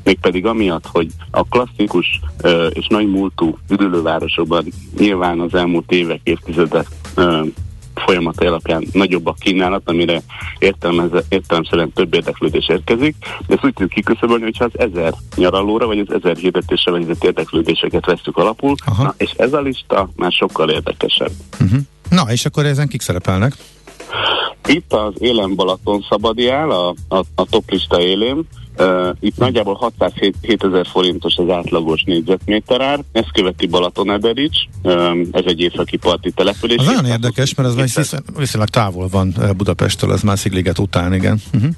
mégpedig 0.02 0.46
amiatt, 0.46 0.86
hogy 0.86 1.08
a 1.30 1.42
klasszikus 1.42 2.20
ö, 2.42 2.66
és 2.66 2.86
nagy 2.86 3.08
múltú 3.08 3.58
üdülővárosokban 3.68 4.64
nyilván 4.98 5.40
az 5.40 5.54
elmúlt 5.54 5.92
évek, 5.92 6.20
évtizedek 6.22 6.86
ö, 7.98 8.04
folyamat 8.04 8.40
alapján 8.44 8.84
nagyobb 8.92 9.26
a 9.26 9.34
kínálat, 9.40 9.82
amire 9.84 10.22
értelemszerűen 11.28 11.92
több 11.92 12.14
érdeklődés 12.14 12.68
érkezik, 12.68 13.16
de 13.46 13.54
ezt 13.54 13.64
úgy 13.64 13.72
tudjuk 13.72 13.90
kiküszöbölni, 13.90 14.42
hogyha 14.42 14.64
az 14.64 14.78
ezer 14.90 15.14
nyaralóra, 15.36 15.86
vagy 15.86 15.98
az 15.98 16.14
ezer 16.22 16.36
hirdetésre 16.36 16.92
vezetett 16.92 17.24
érdeklődéseket 17.24 18.06
vesztük 18.06 18.36
alapul, 18.36 18.74
na, 18.98 19.14
és 19.16 19.30
ez 19.36 19.52
a 19.52 19.60
lista 19.60 20.10
már 20.16 20.32
sokkal 20.32 20.70
érdekesebb. 20.70 21.32
Uh-huh. 21.60 21.78
Na, 22.10 22.22
és 22.30 22.44
akkor 22.44 22.66
ezen 22.66 22.88
kik 22.88 23.00
szerepelnek? 23.00 23.52
Itt 24.66 24.92
az 24.92 25.12
Élen 25.18 25.54
Balaton 25.54 26.06
szabadi 26.08 26.48
áll, 26.48 26.70
a, 26.70 26.94
a, 27.08 27.16
a 27.34 27.44
toplista 27.50 28.00
élén. 28.00 28.46
Uh, 28.78 29.08
itt 29.20 29.36
nagyjából 29.36 29.74
607 29.74 30.64
ezer 30.64 30.86
forintos 30.86 31.36
az 31.36 31.50
átlagos 31.50 32.02
négyzetméter 32.02 32.80
ár, 32.80 33.04
ezt 33.12 33.32
követi 33.32 33.66
Balatonederics, 33.66 34.58
uh, 34.82 35.18
ez 35.30 35.44
egy 35.46 35.60
északi 35.60 35.96
parti 35.96 36.30
település. 36.30 36.76
Az 36.76 36.86
nagyon 36.86 37.04
érdekes, 37.04 37.54
mert 37.54 37.68
ez 37.68 37.94
viszont, 37.94 38.22
viszonylag 38.36 38.68
távol 38.68 39.08
van 39.08 39.34
Budapesttől, 39.56 40.12
ez 40.12 40.22
már 40.22 40.38
Szigliget 40.38 40.78
után, 40.78 41.14
igen. 41.14 41.40
Uh-huh. 41.54 41.70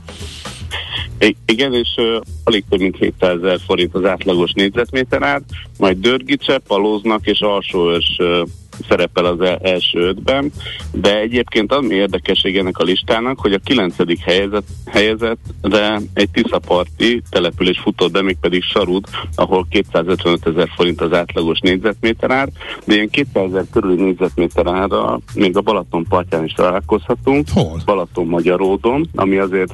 I- 1.19 1.37
igen, 1.47 1.75
és 1.75 1.89
uh, 1.97 2.21
alig 2.45 2.65
több 2.69 2.81
mint 2.81 2.97
700 2.97 3.37
ezer 3.43 3.59
forint 3.67 3.95
az 3.95 4.05
átlagos 4.05 4.53
négyzetméter 4.53 5.23
ár, 5.23 5.43
majd 5.79 5.99
Dörgice, 5.99 6.59
Palóznak 6.59 7.27
és 7.27 7.41
Alsóörs 7.41 8.17
uh, 8.19 8.49
szerepel 8.88 9.25
az 9.25 9.59
első 9.62 9.99
ötben, 9.99 10.53
de 10.93 11.19
egyébként 11.19 11.73
ami 11.73 11.95
érdekesség 11.95 12.57
ennek 12.57 12.79
a 12.79 12.85
listának, 12.85 13.40
hogy 13.40 13.53
a 13.53 13.59
kilencedik 13.59 14.21
helyezett, 14.21 14.66
helyezettre 14.87 16.01
egy 16.14 16.31
Tiszaparti 16.31 17.23
település 17.31 17.79
futott 17.79 18.12
be, 18.12 18.23
mégpedig 18.23 18.62
Sarud, 18.62 19.05
ahol 19.35 19.66
255 19.71 20.47
ezer 20.47 20.69
forint 20.75 21.01
az 21.01 21.12
átlagos 21.12 21.59
négyzetméter 21.61 22.31
ár, 22.31 22.49
de 22.85 22.95
ilyen 22.95 23.09
200 23.09 23.45
ezer 23.45 23.64
körüli 23.73 24.03
négyzetméter 24.03 24.66
ára 24.66 25.21
még 25.35 25.57
a 25.57 25.61
Balaton 25.61 26.05
partján 26.09 26.45
is 26.45 26.53
találkozhatunk. 26.53 27.47
Hol? 27.53 27.81
Balaton 27.85 28.27
Magyaródon, 28.27 29.09
ami 29.14 29.37
azért 29.37 29.73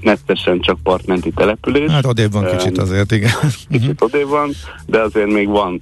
nettesen 0.00 0.60
csak 0.60 0.78
partmenti 0.82 1.30
település. 1.30 1.90
Hát 1.90 2.06
odébb 2.06 2.32
van 2.32 2.56
kicsit 2.56 2.78
azért, 2.78 3.12
igen. 3.12 3.30
Kicsit 3.70 4.02
odébb 4.02 4.28
van, 4.28 4.50
de 4.86 5.00
azért 5.00 5.32
még 5.32 5.48
van 5.48 5.80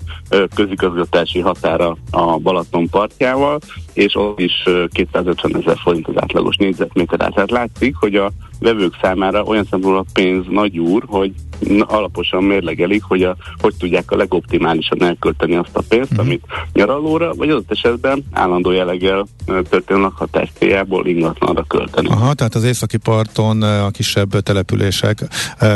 közigazgatási 0.55 1.41
határa 1.41 1.97
a 2.11 2.39
Balaton 2.39 2.89
partjával, 2.89 3.61
és 3.97 4.15
ott 4.15 4.41
is 4.41 4.53
250 4.93 5.57
ezer 5.57 5.77
forint 5.83 6.09
az 6.09 6.15
átlagos 6.17 6.57
négyzetméter. 6.57 7.19
Tehát 7.19 7.51
látszik, 7.51 7.97
hogy 7.97 8.15
a 8.15 8.33
vevők 8.59 8.95
számára 9.03 9.43
olyan 9.43 9.67
szempontból 9.71 9.99
a 9.99 10.11
pénz 10.13 10.45
nagy 10.51 10.79
úr, 10.79 11.05
hogy 11.07 11.33
alaposan 11.81 12.45
mérlegelik, 12.45 13.03
hogy 13.03 13.23
a, 13.23 13.37
hogy 13.61 13.75
tudják 13.79 14.11
a 14.11 14.17
legoptimálisan 14.17 15.03
elkölteni 15.03 15.57
azt 15.57 15.77
a 15.77 15.83
pénzt, 15.89 16.11
uh-huh. 16.11 16.27
amit 16.27 16.45
nyaralóra, 16.73 17.35
vagy 17.35 17.51
az 17.51 17.63
esetben 17.69 18.25
állandó 18.33 18.71
jelleggel 18.71 19.27
történő 19.47 20.01
lakhatás 20.01 20.53
céljából 20.59 21.07
ingatlanra 21.07 21.65
költeni. 21.69 22.09
Aha, 22.09 22.35
tehát 22.35 22.55
az 22.55 22.65
északi 22.65 22.97
parton 22.97 23.63
a 23.63 23.91
kisebb 23.91 24.41
települések, 24.41 25.19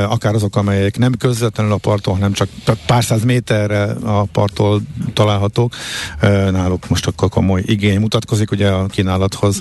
akár 0.09 0.35
azok, 0.35 0.57
amelyek 0.57 0.99
nem 0.99 1.13
közvetlenül 1.19 1.73
a 1.73 1.77
parton, 1.77 2.15
hanem 2.15 2.33
csak 2.33 2.49
pár 2.87 3.05
száz 3.05 3.25
méterre 3.25 3.83
a 4.05 4.25
parttól 4.33 4.81
találhatók, 5.15 5.73
náluk 6.51 6.89
most 6.89 7.07
akkor 7.07 7.29
komoly 7.29 7.63
igény 7.67 8.01
mutatkozik 8.11 8.51
ugye 8.51 8.69
a 8.69 8.87
kínálathoz 8.87 9.61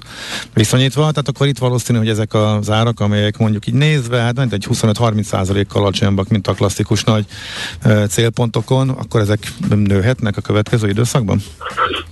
viszonyítva, 0.53 1.01
tehát 1.01 1.27
akkor 1.27 1.47
itt 1.47 1.57
valószínű, 1.57 1.97
hogy 1.97 2.09
ezek 2.09 2.33
az 2.33 2.69
árak, 2.69 2.99
amelyek 2.99 3.37
mondjuk 3.37 3.67
így 3.67 3.73
nézve, 3.73 4.17
hát 4.17 4.39
egy 4.39 4.67
25-30 4.69 5.21
százalékkal 5.21 5.81
alacsonyabbak, 5.81 6.27
mint 6.27 6.47
a 6.47 6.53
klasszikus 6.53 7.03
nagy 7.03 7.25
célpontokon, 8.07 8.89
akkor 8.89 9.21
ezek 9.21 9.39
nőhetnek 9.69 10.37
a 10.37 10.41
következő 10.41 10.87
időszakban? 10.89 11.39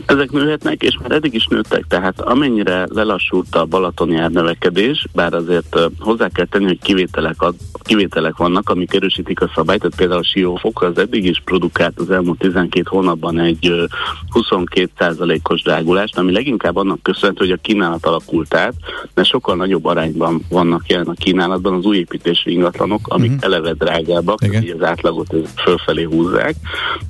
Ezek 0.06 0.32
nőhetnek, 0.32 0.82
és 0.82 0.98
már 1.02 1.12
eddig 1.12 1.34
is 1.34 1.46
nőttek, 1.46 1.86
tehát 1.88 2.22
amennyire 2.22 2.86
lelassult 2.90 3.56
a 3.56 3.66
balatoni 3.66 4.18
árnövekedés, 4.18 5.08
bár 5.14 5.34
azért 5.34 5.80
hozzá 6.00 6.28
kell 6.30 6.46
tenni, 6.46 6.66
hogy 6.66 6.80
kivételek, 6.82 7.42
ad, 7.42 7.56
kivételek 7.82 8.38
vannak, 8.38 8.70
amik 8.70 8.94
erősítik 8.94 9.42
a 9.42 9.52
szabályt, 9.56 9.80
tehát 9.80 9.98
például 9.98 10.20
a 10.20 10.24
Siófok 10.24 10.82
az 10.82 10.98
eddig 10.98 11.26
is 11.26 11.42
produkált 11.46 12.00
az 12.00 12.12
elmúlt 12.12 12.40
12 12.40 12.86
hónapban 12.90 13.40
egy 13.40 13.70
uh, 13.70 13.84
22%-os 14.34 15.62
drágulást, 15.62 16.18
leginkább 16.32 16.76
annak 16.76 17.04
köszönhető, 17.04 17.46
hogy 17.46 17.52
a 17.52 17.62
kínálat 17.62 18.06
alakult 18.06 18.54
át, 18.54 18.74
mert 19.14 19.28
sokkal 19.28 19.56
nagyobb 19.56 19.86
arányban 19.86 20.46
vannak 20.50 20.88
jelen 20.88 21.08
a 21.08 21.14
kínálatban 21.14 21.74
az 21.74 21.86
új 21.86 21.98
építési 21.98 22.52
ingatlanok, 22.52 23.08
amik 23.08 23.32
uh-huh. 23.32 23.46
eleve 23.46 23.74
drágábbak, 23.74 24.40
így 24.44 24.76
az 24.80 24.88
átlagot 24.88 25.36
fölfelé 25.64 26.04
húzzák. 26.04 26.56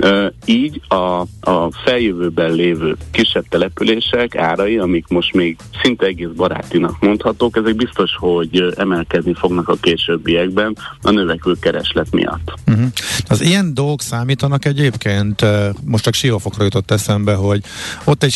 Uh, 0.04 0.26
így 0.46 0.82
a, 0.88 1.22
a 1.52 1.72
feljövőben 1.86 2.52
lévő 2.52 2.96
kisebb 3.12 3.46
települések 3.50 4.36
árai, 4.36 4.78
amik 4.78 5.08
most 5.08 5.34
még 5.34 5.58
szinte 5.82 6.06
egész 6.06 6.28
barátinak 6.36 7.00
mondhatók, 7.00 7.58
ezek 7.58 7.76
biztos, 7.76 8.16
hogy 8.20 8.74
emelkedni 8.76 9.34
fognak 9.34 9.70
a 9.70 9.76
későbbiekben 9.82 10.78
a 11.02 11.12
növekvő 11.12 11.56
kereslet 11.60 12.12
miatt. 12.12 12.54
Uh-huh. 12.68 12.86
Az 13.28 13.42
ilyen 13.42 13.74
dolgok 13.74 14.02
számítanak 14.02 14.66
egyébként, 14.66 15.46
most 15.86 16.04
csak 16.04 16.14
Siófokra 16.14 16.64
jutott 16.64 16.92
eszembe, 16.92 17.34
hogy 17.34 17.62
ott 18.04 18.24
egy 18.24 18.34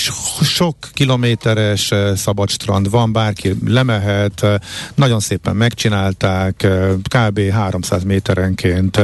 sok 0.72 0.92
kilométeres 0.94 1.94
szabad 2.16 2.50
strand 2.50 2.90
van, 2.90 3.12
bárki 3.12 3.56
lemehet, 3.66 4.46
nagyon 4.96 5.20
szépen 5.20 5.56
megcsinálták, 5.56 6.68
kb. 7.04 7.40
300 7.50 8.04
méterenként 8.04 9.02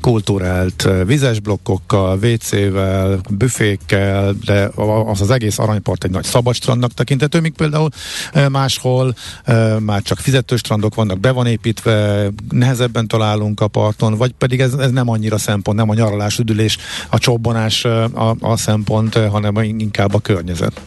kulturált 0.00 0.88
vizes 1.06 1.40
blokkokkal, 1.40 2.18
WC-vel, 2.22 3.20
büfékkel, 3.30 4.34
de 4.44 4.70
az 5.06 5.20
az 5.20 5.30
egész 5.30 5.58
aranypart 5.58 6.04
egy 6.04 6.10
nagy 6.10 6.24
szabad 6.24 6.54
strandnak 6.54 6.94
tekintető, 6.94 7.40
míg 7.40 7.52
például 7.52 7.88
máshol 8.48 9.14
már 9.78 10.02
csak 10.02 10.18
fizető 10.18 10.56
strandok 10.56 10.94
vannak, 10.94 11.20
be 11.20 11.30
van 11.30 11.46
építve, 11.46 12.28
nehezebben 12.50 13.06
találunk 13.06 13.60
a 13.60 13.68
parton, 13.68 14.14
vagy 14.14 14.32
pedig 14.38 14.60
ez, 14.60 14.72
ez 14.72 14.90
nem 14.90 15.08
annyira 15.08 15.38
szempont, 15.38 15.78
nem 15.78 15.90
a 15.90 15.94
nyaralás, 15.94 16.38
üdülés, 16.38 16.78
a 17.08 17.18
csobbanás 17.18 17.84
a, 17.84 18.36
a 18.40 18.56
szempont, 18.56 19.14
hanem 19.14 19.56
inkább 19.56 20.14
a 20.14 20.18
környezet. 20.18 20.80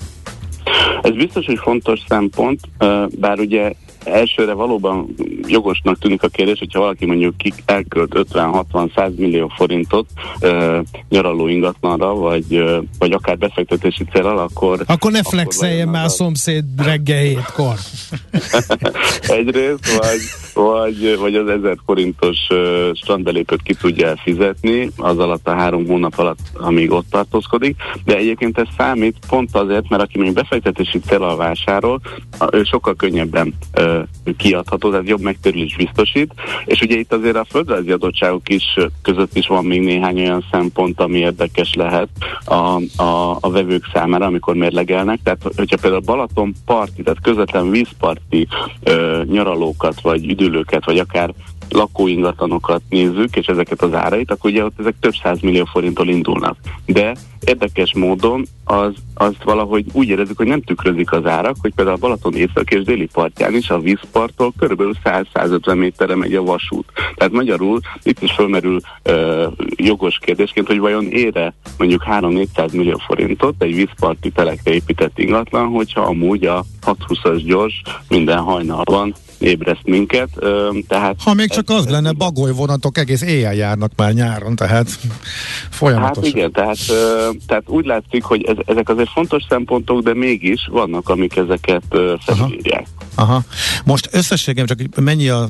Ez 1.02 1.12
biztos, 1.12 1.46
hogy 1.46 1.60
fontos 1.60 2.00
szempont, 2.08 2.60
bár 3.20 3.40
ugye 3.40 3.74
elsőre 4.04 4.54
valóban 4.54 5.16
jogosnak 5.48 6.00
tűnik 6.00 6.24
a 6.24 6.28
kérdés, 6.28 6.60
hogyha 6.60 6.80
valaki 6.80 7.06
mondjuk 7.06 7.38
kik 7.38 7.54
elkölt 7.66 8.12
50-60-100 8.34 9.16
millió 9.16 9.52
forintot 9.56 10.06
uh, 10.42 10.78
nyaraló 11.10 11.48
ingatlanra, 11.48 12.14
vagy, 12.14 12.46
uh, 12.50 12.84
vagy 13.00 13.12
akár 13.12 13.38
befektetési 13.38 14.04
célral, 14.12 14.38
akkor... 14.38 14.84
Akkor 14.86 15.12
ne 15.12 15.24
flexeljen 15.24 15.88
már 15.88 16.06
a 16.06 16.10
szomszéd 16.10 16.64
reggel 16.84 17.22
hétkor. 17.22 17.74
Egyrészt, 19.40 19.98
vagy, 19.98 20.20
vagy, 20.54 21.18
vagy 21.20 21.36
az 21.36 21.48
1000 21.48 21.78
forintos 21.86 22.38
uh, 22.50 22.94
strandbelépőt 22.94 23.62
ki 23.62 23.74
tudja 23.74 24.18
fizetni, 24.24 24.90
az 24.98 25.18
alatt 25.18 25.48
a 25.48 25.56
három 25.56 25.88
hónap 25.88 26.18
alatt, 26.18 26.40
amíg 26.54 26.92
ott 26.92 27.10
tartózkodik, 27.10 27.76
de 28.06 28.18
egyébként 28.18 28.58
ez 28.58 28.68
számít 28.78 29.18
pont 29.28 29.56
azért, 29.56 29.90
mert 29.90 30.04
aki 30.04 30.18
még 30.18 30.34
befektetési 30.34 31.00
célral 31.00 31.38
vásárol, 31.38 32.02
ő 32.52 32.64
sokkal 32.64 32.96
könnyebben 32.96 33.54
uh, 33.78 33.89
kiadható, 34.38 34.90
tehát 34.90 35.08
jobb 35.08 35.22
megtérülés 35.22 35.76
biztosít, 35.76 36.34
és 36.66 36.82
ugye 36.82 36.98
itt 36.98 37.14
azért 37.14 37.36
a 37.36 37.46
földrajzi 37.50 37.92
adottságok 37.92 38.50
is 38.50 38.64
között 39.02 39.36
is 39.36 39.48
van 39.48 39.66
még 39.66 39.82
néhány 39.82 40.20
olyan 40.20 40.46
szempont, 40.52 41.00
ami 41.00 41.18
érdekes 41.18 41.74
lehet 41.74 42.10
a, 42.46 42.82
a, 43.04 43.38
a 43.40 43.50
vevők 43.50 43.90
számára, 43.94 44.26
amikor 44.26 44.56
mérlegelnek, 44.56 45.20
tehát 45.24 45.42
hogyha 45.56 45.78
például 45.82 46.02
Balaton 46.02 46.54
parti, 46.66 47.04
tehát 47.04 47.22
közvetlen 47.22 47.70
vízparti 47.70 48.48
ö, 48.84 49.22
nyaralókat, 49.26 50.02
vagy 50.02 50.30
üdülőket, 50.30 50.86
vagy 50.86 50.98
akár 50.98 51.34
lakóingatlanokat 51.70 52.82
nézzük, 52.90 53.36
és 53.36 53.48
ezeket 53.48 53.82
az 53.82 53.94
árait, 53.94 54.32
akkor 54.32 54.52
ugye 54.52 54.64
ott 54.64 54.80
ezek 54.80 54.96
több 55.00 55.42
millió 55.42 55.66
forinttól 55.66 56.08
indulnak. 56.08 56.58
De 56.86 57.16
érdekes 57.46 57.94
módon 57.94 58.46
az, 58.64 58.94
azt 59.14 59.44
valahogy 59.44 59.86
úgy 59.92 60.08
érezzük, 60.08 60.38
hogy 60.38 60.48
nem 60.48 60.62
tükrözik 60.62 61.12
az 61.12 61.26
árak, 61.26 61.56
hogy 61.62 61.74
például 61.74 61.96
a 61.96 62.00
Balaton 62.00 62.36
észak 62.36 62.72
és 62.72 62.84
déli 62.84 63.08
partján 63.14 63.56
is 63.56 63.70
a 63.70 63.80
vízparttól 63.80 64.54
körülbelül 64.58 64.94
100-150 65.04 65.78
méterre 65.78 66.16
megy 66.16 66.36
a 66.36 66.44
vasút. 66.44 66.86
Tehát 67.16 67.34
magyarul 67.34 67.80
itt 68.04 68.22
is 68.22 68.32
fölmerül 68.32 68.80
ö, 69.04 69.48
jogos 69.76 70.18
kérdésként, 70.18 70.68
hogy 70.68 70.80
vajon 70.80 71.12
ére 71.12 71.54
mondjuk 71.78 72.04
3-400 72.10 72.72
millió 72.72 72.98
forintot 73.08 73.56
egy 73.64 73.76
vízparti 73.76 74.30
telekre 74.30 74.74
épített 74.74 75.20
ingatlan, 75.20 75.68
hogyha 75.68 76.02
amúgy 76.02 76.46
a 76.46 76.64
620-as 76.86 77.42
gyors 77.46 77.82
minden 78.08 78.40
hajnalban 78.40 79.14
ébreszt 79.40 79.84
minket. 79.84 80.30
Tehát 80.88 81.16
ha 81.24 81.34
még 81.34 81.50
csak 81.50 81.70
az 81.70 81.90
lenne, 81.90 82.12
bagoly 82.12 82.52
vonatok 82.52 82.98
egész 82.98 83.22
éjjel 83.22 83.54
járnak 83.54 83.92
már 83.96 84.14
nyáron, 84.14 84.56
tehát 84.56 84.90
folyamatosan. 85.70 86.24
Hát 86.24 86.34
igen, 86.34 86.52
tehát, 86.52 86.78
tehát 87.48 87.64
úgy 87.68 87.86
látszik, 87.86 88.24
hogy 88.24 88.44
ez, 88.44 88.56
ezek 88.66 88.90
azért 88.90 89.10
fontos 89.10 89.44
szempontok, 89.50 90.02
de 90.02 90.14
mégis 90.14 90.68
vannak, 90.72 91.10
amik 91.10 91.36
ezeket 91.36 91.84
felírják. 92.20 92.88
Aha. 93.16 93.44
Most 93.86 94.10
összességem 94.12 94.66
csak 94.66 94.80
mennyi 95.02 95.30
a 95.30 95.50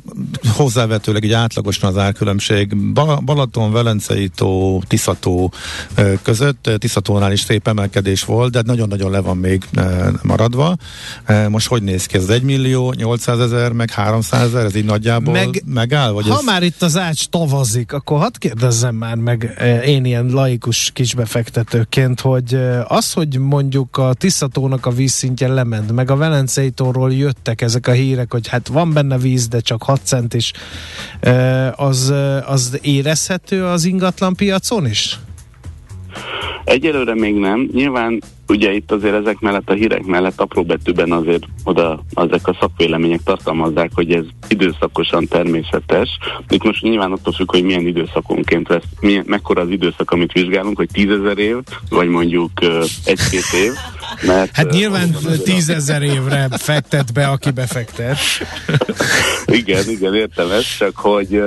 hozzávetőleg 0.56 1.24
egy 1.24 1.34
átlagosan 1.34 1.90
az 1.90 1.98
árkülönbség 1.98 2.76
Balaton, 3.26 3.72
Velencei 3.72 4.28
tó, 4.28 4.82
Tiszató 4.88 5.52
között. 6.22 6.70
Tiszatónál 6.78 7.32
is 7.32 7.40
szép 7.40 7.68
emelkedés 7.68 8.24
volt, 8.24 8.52
de 8.52 8.62
nagyon-nagyon 8.66 9.12
le 9.12 9.20
van 9.20 9.38
még 9.38 9.64
maradva. 10.22 10.76
Most 11.50 11.68
hogy 11.68 11.84
néz 11.84 12.06
ki? 12.06 12.18
Ez 12.18 12.30
1 12.30 12.42
millió, 12.44 12.94
800 12.98 13.40
ezer, 13.40 13.72
meg 13.80 13.92
300 13.92 14.42
ezer, 14.42 14.66
ez 14.66 14.76
így 14.76 14.86
nagyjából 14.86 15.34
meg, 15.34 15.64
megáll? 15.66 16.12
Vagy 16.12 16.28
ha 16.28 16.38
ez... 16.38 16.46
már 16.46 16.64
itt 16.64 16.82
az 16.82 16.98
ács 16.98 17.28
tavazik, 17.28 17.94
akkor 17.94 18.20
hadd 18.20 18.34
kérdezzem 18.38 18.96
már 18.96 19.16
meg 19.16 19.58
én 19.86 20.06
ilyen 20.06 20.26
laikus 20.26 20.92
kisbefektetőként, 20.94 22.22
hogy 22.22 22.60
az, 22.88 23.14
hogy 23.14 23.38
mondjuk 23.38 23.98
a 23.98 24.14
Tiszatónak 24.14 24.86
a 24.86 24.90
vízszintje 24.90 25.48
lement, 25.48 25.92
meg 25.92 26.12
a 26.12 26.16
Velencei 26.16 26.70
tóról 26.70 27.14
jöttek 27.14 27.62
ezek 27.62 27.88
a 27.88 27.92
hírek, 27.92 28.32
hogy 28.32 28.48
hát 28.48 28.68
van 28.68 28.94
benne 28.94 29.18
víz, 29.18 29.48
de 29.48 29.60
csak 29.60 29.84
6 29.84 30.02
cent 30.04 30.34
is, 30.34 30.52
az, 31.76 32.14
az 32.46 32.80
érezhető 32.82 33.66
az 33.66 33.86
ingatlan 33.86 34.36
piacon 34.36 34.86
is? 34.86 35.20
Egyelőre 36.64 37.16
még 37.16 37.36
nem. 37.36 37.70
Nyilván 37.74 38.22
ugye 38.50 38.72
itt 38.72 38.92
azért 38.92 39.14
ezek 39.14 39.40
mellett 39.40 39.70
a 39.70 39.74
hírek 39.74 40.06
mellett 40.06 40.42
apró 40.42 40.64
betűben 40.64 41.12
azért 41.12 41.44
oda 41.64 42.04
ezek 42.14 42.48
a 42.48 42.58
szakvélemények 42.60 43.24
tartalmazzák, 43.24 43.92
hogy 43.94 44.12
ez 44.12 44.24
időszakosan 44.48 45.28
természetes. 45.28 46.10
Itt 46.50 46.64
most 46.64 46.82
nyilván 46.82 47.12
attól 47.12 47.34
függ, 47.34 47.52
hogy 47.52 47.64
milyen 47.64 47.88
időszakonként 47.88 48.68
vesz, 48.68 48.84
milyen, 49.00 49.24
mekkora 49.28 49.62
az 49.62 49.70
időszak, 49.70 50.12
amit 50.12 50.32
vizsgálunk, 50.32 50.78
hogy 50.78 50.90
tízezer 50.94 51.38
év, 51.38 51.56
vagy 51.90 52.08
mondjuk 52.08 52.52
egy-két 53.06 53.54
év. 53.64 53.72
Mert, 54.26 54.56
hát 54.56 54.72
nyilván 54.72 55.16
tízezer 55.44 56.02
évre 56.02 56.48
fektet 56.58 57.14
be, 57.14 57.28
aki 57.28 57.52
befektet. 57.52 58.18
igen, 59.60 59.90
igen, 59.90 60.16
értem 60.16 60.52
ezt, 60.52 60.78
csak 60.78 60.96
hogy 60.96 61.44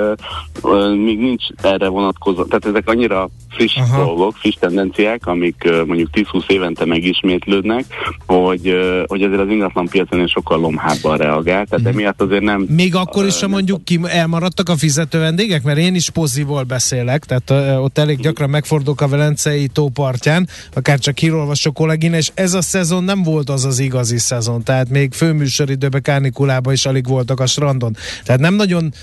uh, 0.61 0.95
még 0.95 1.17
nincs 1.19 1.43
erre 1.61 1.87
vonatkozó, 1.87 2.43
tehát 2.43 2.65
ezek 2.65 2.89
annyira 2.89 3.29
friss 3.49 3.75
Aha. 3.75 4.03
dolgok, 4.03 4.35
friss 4.35 4.55
tendenciák, 4.59 5.25
amik 5.25 5.63
uh, 5.65 5.85
mondjuk 5.85 6.09
10-20 6.13 6.49
évente 6.49 6.85
megismétlődnek, 6.93 7.85
hogy, 8.25 8.73
hogy 9.07 9.21
azért 9.21 9.39
az 9.39 9.49
ingatlan 9.49 9.87
piacon 9.87 10.23
is 10.23 10.31
sokkal 10.31 10.59
lomhábban 10.59 11.17
reagál, 11.17 11.65
tehát 11.65 11.85
emiatt 11.85 12.21
azért 12.21 12.41
nem... 12.41 12.61
Még 12.61 12.95
akkor 12.95 13.25
is, 13.25 13.39
ha 13.39 13.47
mondjuk 13.47 13.85
ki 13.85 13.99
elmaradtak 14.03 14.69
a 14.69 14.75
fizető 14.75 15.19
vendégek, 15.19 15.63
mert 15.63 15.77
én 15.77 15.95
is 15.95 16.09
poziból 16.09 16.63
beszélek, 16.63 17.25
tehát 17.25 17.77
ott 17.79 17.97
elég 17.97 18.19
gyakran 18.19 18.49
megfordulok 18.49 19.01
a 19.01 19.07
Velencei 19.07 19.67
tópartján, 19.67 20.47
akár 20.73 20.99
csak 20.99 21.17
hírolvasok 21.17 21.73
kollégina, 21.73 22.17
és 22.17 22.31
ez 22.33 22.53
a 22.53 22.61
szezon 22.61 23.03
nem 23.03 23.23
volt 23.23 23.49
az 23.49 23.65
az 23.65 23.79
igazi 23.79 24.17
szezon, 24.17 24.63
tehát 24.63 24.89
még 24.89 25.13
főműsoridőben 25.13 26.01
kárnikulában 26.01 26.73
is 26.73 26.85
alig 26.85 27.07
voltak 27.07 27.39
a 27.39 27.45
strandon. 27.45 27.95
Tehát 28.23 28.41
nem 28.41 28.53
nagyon 28.53 28.93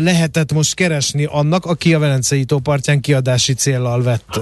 lehetett 0.00 0.52
most 0.52 0.74
keresni 0.74 1.24
annak, 1.24 1.64
aki 1.64 1.94
a 1.94 1.98
Velencei 1.98 2.44
tópartján 2.44 3.00
kiadási 3.00 3.52
céllal 3.52 4.02
vett 4.02 4.40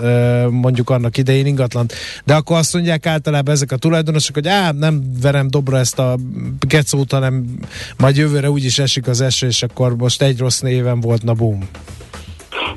mondjuk 0.51 0.91
annak 0.91 1.17
idején 1.17 1.47
ingatlan. 1.47 1.87
De 2.25 2.35
akkor 2.35 2.57
azt 2.57 2.73
mondja, 2.73 2.88
mondják 2.89 3.15
általában 3.15 3.55
ezek 3.55 3.73
a 3.73 3.77
tulajdonosok, 3.77 4.35
hogy 4.35 4.49
á, 4.49 4.73
nem 4.73 5.03
verem 5.21 5.51
dobra 5.51 5.79
ezt 5.79 5.99
a 5.99 6.19
gecót, 6.61 7.13
hanem 7.13 7.59
majd 7.97 8.17
jövőre 8.17 8.51
úgyis 8.51 8.79
esik 8.79 9.09
az 9.09 9.21
eső, 9.21 9.47
és 9.47 9.63
akkor 9.63 9.97
most 9.97 10.23
egy 10.23 10.39
rossz 10.39 10.61
néven 10.61 11.01
volt, 11.01 11.23
na 11.23 11.33
bum. 11.33 11.69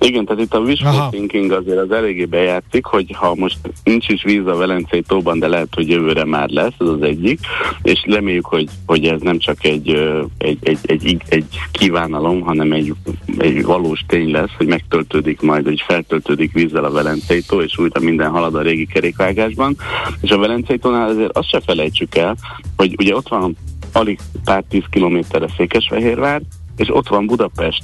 Igen, 0.05 0.25
tehát 0.25 0.41
itt 0.41 0.53
a 0.53 0.59
wishful 0.59 1.09
thinking 1.09 1.51
azért 1.51 1.77
az 1.77 1.91
eléggé 1.91 2.25
bejátszik, 2.25 2.85
hogy 2.85 3.15
ha 3.17 3.35
most 3.35 3.57
nincs 3.83 4.09
is 4.09 4.23
víz 4.23 4.45
a 4.45 4.55
Velencei 4.55 5.01
tóban, 5.01 5.39
de 5.39 5.47
lehet, 5.47 5.67
hogy 5.75 5.89
jövőre 5.89 6.25
már 6.25 6.49
lesz, 6.49 6.73
ez 6.79 6.87
az 6.87 7.01
egyik, 7.01 7.39
és 7.81 8.03
reméljük, 8.05 8.45
hogy, 8.45 8.69
hogy 8.85 9.05
ez 9.05 9.21
nem 9.21 9.37
csak 9.37 9.63
egy, 9.65 9.89
egy, 10.37 10.57
egy, 10.61 10.79
egy, 10.85 11.21
egy 11.27 11.45
kívánalom, 11.71 12.41
hanem 12.41 12.71
egy, 12.71 12.93
egy 13.37 13.63
valós 13.63 14.03
tény 14.07 14.31
lesz, 14.31 14.51
hogy 14.57 14.67
megtöltődik 14.67 15.41
majd, 15.41 15.65
hogy 15.65 15.83
feltöltődik 15.87 16.53
vízzel 16.53 16.83
a 16.83 16.91
Velencei 16.91 17.41
tó, 17.41 17.61
és 17.61 17.77
újra 17.77 17.99
minden 17.99 18.29
halad 18.29 18.55
a 18.55 18.61
régi 18.61 18.85
kerékvágásban. 18.85 19.75
És 20.21 20.29
a 20.29 20.37
Velencei 20.37 20.77
tónál 20.77 21.09
azért 21.09 21.37
azt 21.37 21.49
se 21.49 21.61
felejtsük 21.65 22.15
el, 22.15 22.35
hogy 22.77 22.95
ugye 22.97 23.15
ott 23.15 23.27
van 23.27 23.55
alig 23.93 24.19
pár 24.43 24.63
tíz 24.69 24.83
kilométerre 24.89 25.47
Székesfehérvár, 25.57 26.41
és 26.75 26.95
ott 26.95 27.07
van 27.07 27.25
Budapest 27.25 27.83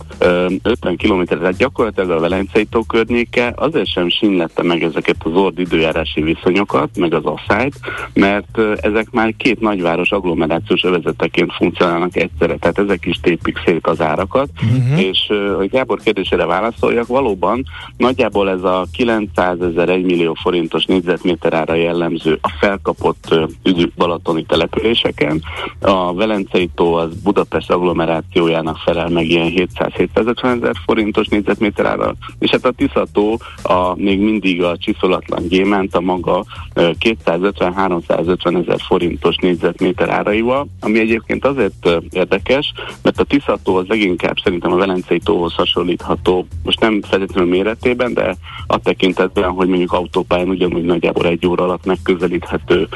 50 0.61 0.97
km, 0.97 1.21
tehát 1.21 1.57
gyakorlatilag 1.57 2.09
a 2.09 2.19
Velencei 2.19 2.65
tó 2.65 2.83
környéke 2.83 3.53
azért 3.55 3.91
sem 3.91 4.09
sínlette 4.09 4.63
meg 4.63 4.83
ezeket 4.83 5.15
az 5.23 5.33
ord 5.33 5.59
időjárási 5.59 6.21
viszonyokat, 6.21 6.89
meg 6.97 7.13
az 7.13 7.25
asszályt, 7.25 7.79
mert 8.13 8.59
ezek 8.81 9.11
már 9.11 9.33
két 9.37 9.59
nagyváros 9.59 10.11
agglomerációs 10.11 10.83
övezeteként 10.83 11.53
funkcionálnak 11.53 12.15
egyszerre, 12.15 12.57
tehát 12.57 12.77
ezek 12.79 13.05
is 13.05 13.19
tépik 13.21 13.57
szét 13.65 13.87
az 13.87 14.01
árakat, 14.01 14.49
uh-huh. 14.61 15.01
és 15.01 15.31
hogy 15.57 15.69
Gábor 15.69 15.99
kérdésére 16.03 16.45
válaszoljak, 16.45 17.07
valóban 17.07 17.65
nagyjából 17.97 18.49
ez 18.49 18.63
a 18.63 18.85
900 18.91 19.61
ezer 19.61 19.89
1 19.89 20.03
millió 20.03 20.33
forintos 20.33 20.85
négyzetméter 20.85 21.53
ára 21.53 21.73
jellemző 21.73 22.39
a 22.41 22.49
felkapott 22.59 23.35
üdű 23.63 23.85
balatoni 23.95 24.43
településeken. 24.43 25.41
A 25.81 26.13
Velencei 26.13 26.69
tó 26.75 26.93
az 26.93 27.15
Budapest 27.23 27.71
agglomerációjának 27.71 28.76
felel 28.83 29.09
meg 29.09 29.29
ilyen 29.29 29.51
700-750 29.55 30.43
ezer 30.43 30.75
forintos 30.85 31.27
négyzetméter 31.27 31.85
ára, 31.85 32.15
és 32.39 32.49
hát 32.49 32.65
a 32.65 32.71
Tiszató 32.71 33.39
a, 33.61 33.95
még 33.95 34.19
mindig 34.19 34.63
a 34.63 34.77
csiszolatlan 34.77 35.47
gyémánt 35.47 35.95
a 35.95 36.01
maga 36.01 36.45
250-350 36.75 38.61
ezer 38.63 38.79
forintos 38.87 39.35
négyzetméter 39.35 40.09
áraival, 40.09 40.67
ami 40.79 40.99
egyébként 40.99 41.45
azért 41.45 41.89
érdekes, 42.09 42.73
mert 43.01 43.19
a 43.19 43.23
Tiszató 43.23 43.75
az 43.75 43.85
leginkább 43.87 44.35
szerintem 44.43 44.71
a 44.71 44.75
Velencei 44.75 45.19
tóhoz 45.19 45.53
hasonlítható, 45.53 46.47
most 46.63 46.79
nem 46.79 47.01
feltétlenül 47.01 47.49
méretében, 47.49 48.13
de 48.13 48.35
a 48.67 48.79
tekintetben, 48.79 49.49
hogy 49.49 49.67
mondjuk 49.67 49.91
autópályán 49.91 50.49
ugyanúgy 50.49 50.83
nagyjából 50.83 51.25
egy 51.25 51.47
óra 51.47 51.63
alatt 51.63 51.85
megközelíthető, 51.85 52.87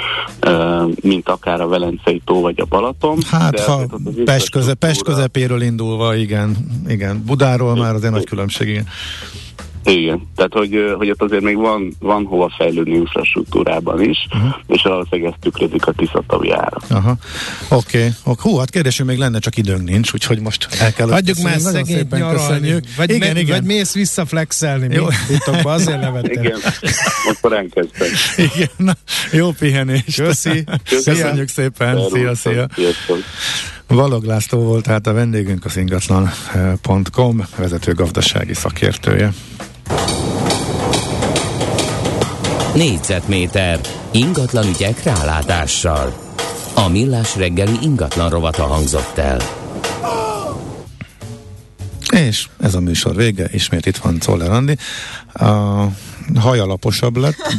mint 1.01 1.29
akár 1.29 1.61
a 1.61 1.67
Velencei 1.67 2.21
tó 2.25 2.41
vagy 2.41 2.59
a 2.59 2.65
Balaton. 2.65 3.17
Hát, 3.29 3.59
ha 3.59 3.85
Pest, 4.25 4.49
köze, 4.49 4.73
Pest 4.73 5.03
közepéről 5.03 5.61
indulva, 5.71 6.15
igen, 6.15 6.55
igen. 6.87 7.23
Budáról 7.25 7.75
már 7.75 7.93
azért 7.93 8.13
nagy 8.13 8.25
különbség, 8.25 8.67
igen. 8.67 8.87
Igen, 9.83 10.27
tehát 10.35 10.53
hogy, 10.53 10.93
hogy 10.97 11.09
ott 11.09 11.21
azért 11.21 11.43
még 11.43 11.55
van, 11.55 11.93
van 11.99 12.25
hova 12.25 12.53
fejlődni 12.57 12.93
infrastruktúrában 12.93 14.03
is, 14.03 14.17
uh-huh. 14.33 14.53
és 14.67 14.81
valószínűleg 14.81 15.31
ezt 15.31 15.41
tükrözik 15.41 15.87
a 15.87 15.91
Tiszatavi 15.91 16.51
ára. 16.51 16.77
Aha. 16.89 17.15
Oké, 17.69 17.97
okay. 17.97 18.09
okay. 18.23 18.51
hú, 18.51 18.57
hát 18.57 18.69
kérdésünk 18.69 19.09
még 19.09 19.17
lenne, 19.17 19.39
csak 19.39 19.57
időnk 19.57 19.89
nincs, 19.89 20.13
úgyhogy 20.13 20.39
most 20.39 20.67
el 20.79 20.93
kell 20.93 21.09
Hagyjuk 21.09 21.37
már 21.37 21.59
szegényt 21.59 22.11
nyaralni, 22.11 22.75
vagy, 22.97 23.09
igen, 23.09 23.33
me, 23.33 23.39
igen. 23.39 23.55
vagy 23.55 23.65
mész 23.65 23.93
visszaflexelni, 23.93 24.95
jó. 24.95 25.05
titokba, 25.27 25.71
azért 25.71 26.01
levettem. 26.05 26.43
Igen, 26.43 26.59
most 27.25 27.39
korán. 27.41 27.71
Igen, 28.37 28.69
na, 28.77 28.93
jó 29.31 29.51
pihenést. 29.51 30.21
Köszi. 30.21 30.63
Köszönjük 31.05 31.47
szépen, 31.47 31.99
szia, 32.11 32.35
szia. 32.35 32.67
Valog 33.91 34.23
László 34.23 34.59
volt 34.59 34.83
tehát 34.83 35.07
a 35.07 35.13
vendégünk, 35.13 35.65
az 35.65 35.77
ingatlan.com 35.77 37.47
vezető 37.57 37.93
gazdasági 37.93 38.53
szakértője. 38.53 39.33
Négyzetméter 42.75 43.79
ingatlan 44.11 44.67
ügyek 44.67 45.03
rálátással. 45.03 46.13
A 46.73 46.89
millás 46.89 47.35
reggeli 47.35 47.77
ingatlan 47.81 48.29
rovata 48.29 48.63
hangzott 48.63 49.17
el. 49.17 49.41
És 52.11 52.47
ez 52.59 52.75
a 52.75 52.79
műsor 52.79 53.15
vége, 53.15 53.47
ismét 53.51 53.85
itt 53.85 53.97
van 53.97 54.19
Czoller 54.19 54.51
Andi. 54.51 54.77
A 55.33 55.83
haja 56.35 56.65
laposabb 56.65 57.17
lett, 57.17 57.55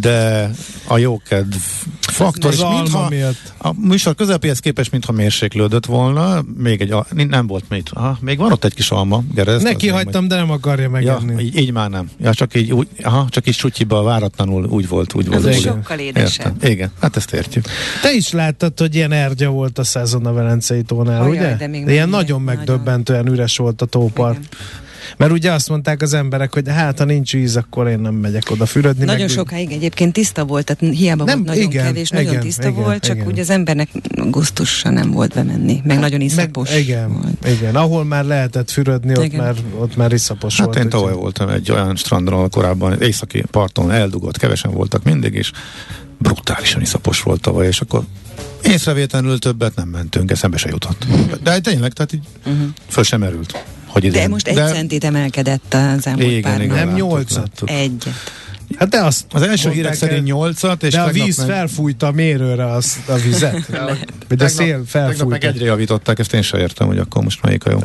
de 0.00 0.50
a 0.86 0.98
jókedv 0.98 1.54
faktor, 2.00 2.52
és 2.52 2.58
mintha 2.58 3.10
a 3.58 3.72
műsor 3.80 4.14
közepéhez 4.14 4.58
képest, 4.58 4.90
mintha 4.90 5.12
mérséklődött 5.12 5.86
volna, 5.86 6.44
még 6.56 6.80
egy, 6.80 6.94
nem 7.28 7.46
volt 7.46 7.64
még, 7.68 7.82
aha, 7.90 8.18
még 8.20 8.38
van 8.38 8.52
ott 8.52 8.64
egy 8.64 8.74
kis 8.74 8.90
alma, 8.90 9.22
Gerez, 9.34 9.62
Neki 9.62 9.88
hagytam, 9.88 10.20
majd... 10.20 10.32
de 10.32 10.36
nem 10.36 10.50
akarja 10.50 10.90
megenni. 10.90 11.32
Ja, 11.32 11.38
így, 11.38 11.56
így, 11.56 11.72
már 11.72 11.90
nem. 11.90 12.10
Ja, 12.20 12.34
csak 12.34 12.54
így, 12.54 12.72
úgy, 12.72 12.88
aha, 13.02 13.26
csak 13.30 13.48
így 13.48 13.54
sutyiba 13.54 14.02
váratlanul 14.02 14.64
úgy 14.64 14.88
volt, 14.88 15.14
úgy 15.14 15.26
volt. 15.26 15.46
Ez 15.46 15.60
sokkal 15.60 15.98
édesebb. 15.98 16.64
Igen, 16.64 16.90
hát 17.00 17.16
ezt 17.16 17.32
értjük. 17.32 17.64
Te 18.02 18.12
is 18.12 18.32
láttad, 18.32 18.78
hogy 18.78 18.94
ilyen 18.94 19.12
ergya 19.12 19.50
volt 19.50 19.78
a 19.78 19.84
szezon 19.84 20.26
a 20.26 20.32
Velencei 20.32 20.82
tónál, 20.82 21.22
Ajaj, 21.22 21.36
ugye? 21.36 21.56
De, 21.56 21.84
de 21.84 21.92
ilyen 21.92 22.08
nagyon 22.08 22.40
megdöbbentően 22.42 23.26
üres 23.28 23.56
volt 23.56 23.82
a 23.82 23.86
tópart. 23.86 24.38
Igen. 24.38 24.48
Mert 25.16 25.32
ugye 25.32 25.52
azt 25.52 25.68
mondták 25.68 26.02
az 26.02 26.14
emberek, 26.14 26.54
hogy 26.54 26.68
hát 26.68 26.98
ha 26.98 27.04
nincs 27.04 27.32
víz, 27.32 27.56
akkor 27.56 27.88
én 27.88 27.98
nem 27.98 28.14
megyek 28.14 28.50
oda 28.50 28.66
fürödni. 28.66 29.04
Nagyon 29.04 29.20
meg... 29.20 29.28
sokáig 29.28 29.72
egyébként 29.72 30.12
tiszta 30.12 30.44
volt, 30.44 30.64
tehát 30.64 30.94
hiába 30.94 31.24
nem, 31.24 31.36
volt 31.36 31.48
nagyon 31.48 31.70
igen, 31.70 31.84
kevés, 31.84 32.10
igen, 32.10 32.24
nagyon 32.24 32.40
tiszta 32.40 32.68
igen, 32.68 32.82
volt, 32.82 33.04
csak 33.04 33.14
igen. 33.14 33.26
úgy 33.26 33.38
az 33.38 33.50
embernek 33.50 33.88
gusztusa 34.30 34.90
nem 34.90 35.10
volt 35.10 35.34
bemenni, 35.34 35.80
meg 35.84 35.92
hát, 35.92 36.00
nagyon 36.00 36.20
iszapos 36.20 36.70
meg, 36.70 36.78
igen, 36.78 37.12
volt. 37.12 37.58
Igen, 37.58 37.76
ahol 37.76 38.04
már 38.04 38.24
lehetett 38.24 38.70
fürödni, 38.70 39.18
ott 39.18 39.36
már, 39.36 39.54
ott 39.78 39.96
már 39.96 40.12
iszapos 40.12 40.56
hát 40.56 40.64
volt. 40.64 40.76
Hát 40.76 40.84
én 40.84 40.90
tavaly 40.90 41.14
voltam 41.14 41.48
egy 41.48 41.70
olyan 41.70 41.96
strandról 41.96 42.48
korábban, 42.48 43.02
északi 43.02 43.44
parton 43.50 43.90
eldugott, 43.90 44.36
kevesen 44.36 44.72
voltak 44.72 45.02
mindig 45.02 45.34
is, 45.34 45.52
brutálisan 46.18 46.80
iszapos 46.80 47.22
volt 47.22 47.40
tavaly, 47.40 47.66
és 47.66 47.80
akkor 47.80 48.02
Észrevétlenül 48.62 49.38
többet 49.38 49.74
nem 49.74 49.88
mentünk, 49.88 50.30
eszembe 50.30 50.56
se 50.56 50.68
jutott. 50.68 51.06
De 51.42 51.60
tényleg, 51.60 51.92
tehát 51.92 52.12
így 52.12 52.24
uh-huh. 52.46 52.66
föl 52.88 53.04
sem 53.04 53.20
merült. 53.20 53.64
Hogy. 54.00 54.10
De 54.10 54.28
most 54.28 54.48
egy 54.48 54.54
de... 54.54 54.66
centit 54.66 55.04
emelkedett 55.04 55.74
az 55.74 56.06
elmúlt 56.06 56.30
igen, 56.30 56.42
pár 56.42 56.60
igen, 56.60 56.76
Nem 56.76 56.94
nyolcat. 56.94 57.62
Egyet. 57.64 58.08
Hát 58.78 58.88
de 58.88 59.00
azt 59.04 59.24
az 59.32 59.42
első 59.42 59.70
hírek 59.70 59.94
szerint 59.94 60.24
nyolcat, 60.24 60.82
és 60.82 60.92
de 60.92 61.00
a 61.00 61.10
víz 61.10 61.36
meg... 61.36 61.46
felfújta 61.46 62.06
a 62.06 62.10
mérőre 62.10 62.66
az, 62.72 62.96
a 63.06 63.14
vizet. 63.14 63.70
de 64.28 64.44
a 64.44 64.48
szél 64.48 64.82
felfújta. 64.86 65.26
meg 65.26 65.44
egyre 65.44 65.64
javították, 65.64 66.18
ezt 66.18 66.34
én 66.34 66.42
sem 66.42 66.60
értem, 66.60 66.86
hogy 66.86 66.98
akkor 66.98 67.22
most 67.22 67.42
melyik 67.42 67.64
a 67.64 67.70
jó. 67.70 67.78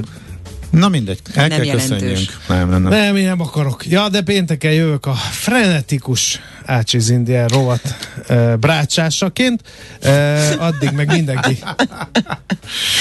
Na 0.70 0.90
mindegy, 0.90 1.20
el 1.34 1.48
nem 1.48 1.58
kell 1.58 1.66
jelentős. 1.66 1.98
köszönjünk. 1.98 2.30
Nem, 2.48 2.70
nem, 2.70 2.82
nem. 2.82 2.92
Nem, 2.92 3.16
én 3.16 3.26
nem 3.26 3.42
akarok. 3.42 3.86
Ja, 3.88 4.10
de 4.10 4.22
pénteken 4.22 4.74
jövök 4.74 5.06
a 5.06 5.14
frenetikus 5.14 6.40
Ácsiz 6.72 7.10
Indián 7.10 7.48
rovat 7.48 7.82
e, 8.28 8.56
brácsásaként. 8.56 9.62
E, 10.02 10.56
addig 10.60 10.92
meg 10.92 11.08
mindenki 11.08 11.60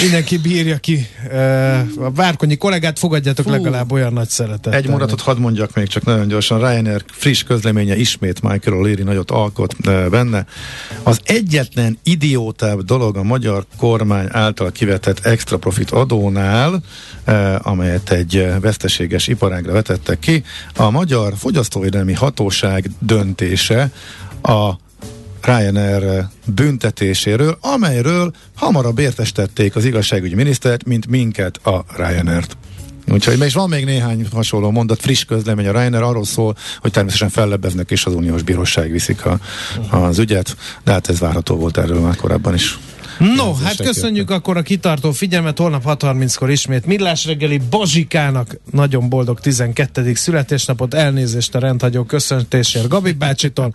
mindenki 0.03 0.39
bírja 0.39 0.77
ki. 0.77 1.07
E, 1.31 1.79
a 1.79 2.11
Várkonyi 2.15 2.57
kollégát 2.57 2.99
fogadjatok 2.99 3.45
Fú. 3.45 3.51
legalább 3.51 3.93
olyan 3.93 4.13
nagy 4.13 4.29
szeretettel. 4.29 4.73
Egy 4.73 4.89
mondatot 4.89 5.21
hadd 5.21 5.39
mondjak 5.39 5.75
még 5.75 5.87
csak 5.87 6.05
nagyon 6.05 6.29
gyorsan. 6.29 6.59
Ryanair 6.59 7.05
friss 7.11 7.43
közleménye 7.43 7.97
ismét 7.97 8.43
Michael 8.43 8.77
O'Leary 8.81 9.05
nagyot 9.05 9.31
alkot 9.31 9.75
e, 9.87 10.09
benne. 10.09 10.47
Az 11.03 11.21
egyetlen 11.25 11.99
idiótább 12.03 12.83
dolog 12.83 13.17
a 13.17 13.23
magyar 13.23 13.67
kormány 13.77 14.27
által 14.31 14.73
kivetett 14.73 15.27
extra 15.27 15.59
profit 15.59 15.91
adónál, 15.91 16.83
e, 17.25 17.61
amelyet 17.63 18.11
egy 18.11 18.53
veszteséges 18.61 19.27
iparágra 19.27 19.73
vetettek 19.73 20.19
ki, 20.19 20.43
a 20.77 20.91
Magyar 20.91 21.33
Fogyasztóvédelmi 21.37 22.13
Hatóság 22.13 22.91
döntése 23.69 23.91
a 24.43 24.73
Ryanair 25.43 26.25
büntetéséről, 26.47 27.59
amelyről 27.61 28.33
hamarabb 28.55 28.99
értesítették 28.99 29.77
az 29.77 29.85
igazságügyi 29.85 30.35
minisztert, 30.35 30.85
mint 30.85 31.07
minket 31.07 31.67
a 31.67 31.85
Ryanair-t. 31.97 32.57
Úgyhogy 33.13 33.41
és 33.41 33.55
van 33.55 33.69
még 33.69 33.85
néhány 33.85 34.27
hasonló 34.33 34.71
mondat, 34.71 35.01
friss 35.01 35.25
közlemény 35.25 35.67
a 35.67 35.73
Reiner 35.73 36.03
arról 36.03 36.25
szól, 36.25 36.57
hogy 36.79 36.91
természetesen 36.91 37.33
fellebbeznek 37.33 37.91
és 37.91 38.05
az 38.05 38.15
uniós 38.15 38.43
bíróság 38.43 38.91
viszik 38.91 39.25
a, 39.25 39.39
az 39.91 40.19
ügyet, 40.19 40.57
de 40.85 40.93
hát 40.93 41.09
ez 41.09 41.19
várható 41.19 41.57
volt 41.57 41.79
erről 41.79 42.01
már 42.01 42.17
korábban 42.17 42.55
is. 42.55 42.79
No, 43.21 43.55
hát 43.55 43.77
köszönjük 43.77 44.17
jöttek. 44.17 44.37
akkor 44.37 44.57
a 44.57 44.63
kitartó 44.63 45.13
figyelmet. 45.13 45.59
Holnap 45.59 45.85
6.30-kor 45.85 46.51
ismét 46.51 46.87
Millás 46.87 47.27
reggeli 47.27 47.61
Bazsikának 47.71 48.57
nagyon 48.71 49.09
boldog 49.09 49.41
12. 49.41 50.15
születésnapot. 50.15 50.95
Elnézést 50.95 51.55
a 51.55 51.59
rendhagyó 51.59 52.03
köszöntésért 52.03 52.89
Gabi 52.89 53.13
bácsitól. 53.13 53.75